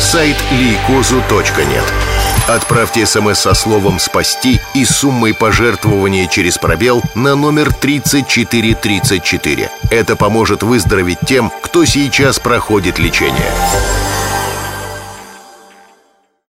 Сайт 0.00 0.36
лейкозу.нет. 0.52 2.13
Отправьте 2.46 3.06
смс 3.06 3.38
со 3.38 3.54
словом 3.54 3.98
«Спасти» 3.98 4.60
и 4.74 4.84
суммой 4.84 5.32
пожертвования 5.32 6.26
через 6.26 6.58
пробел 6.58 7.02
на 7.14 7.36
номер 7.36 7.72
3434. 7.72 9.70
Это 9.90 10.14
поможет 10.14 10.62
выздороветь 10.62 11.20
тем, 11.26 11.50
кто 11.62 11.86
сейчас 11.86 12.38
проходит 12.38 12.98
лечение. 12.98 13.50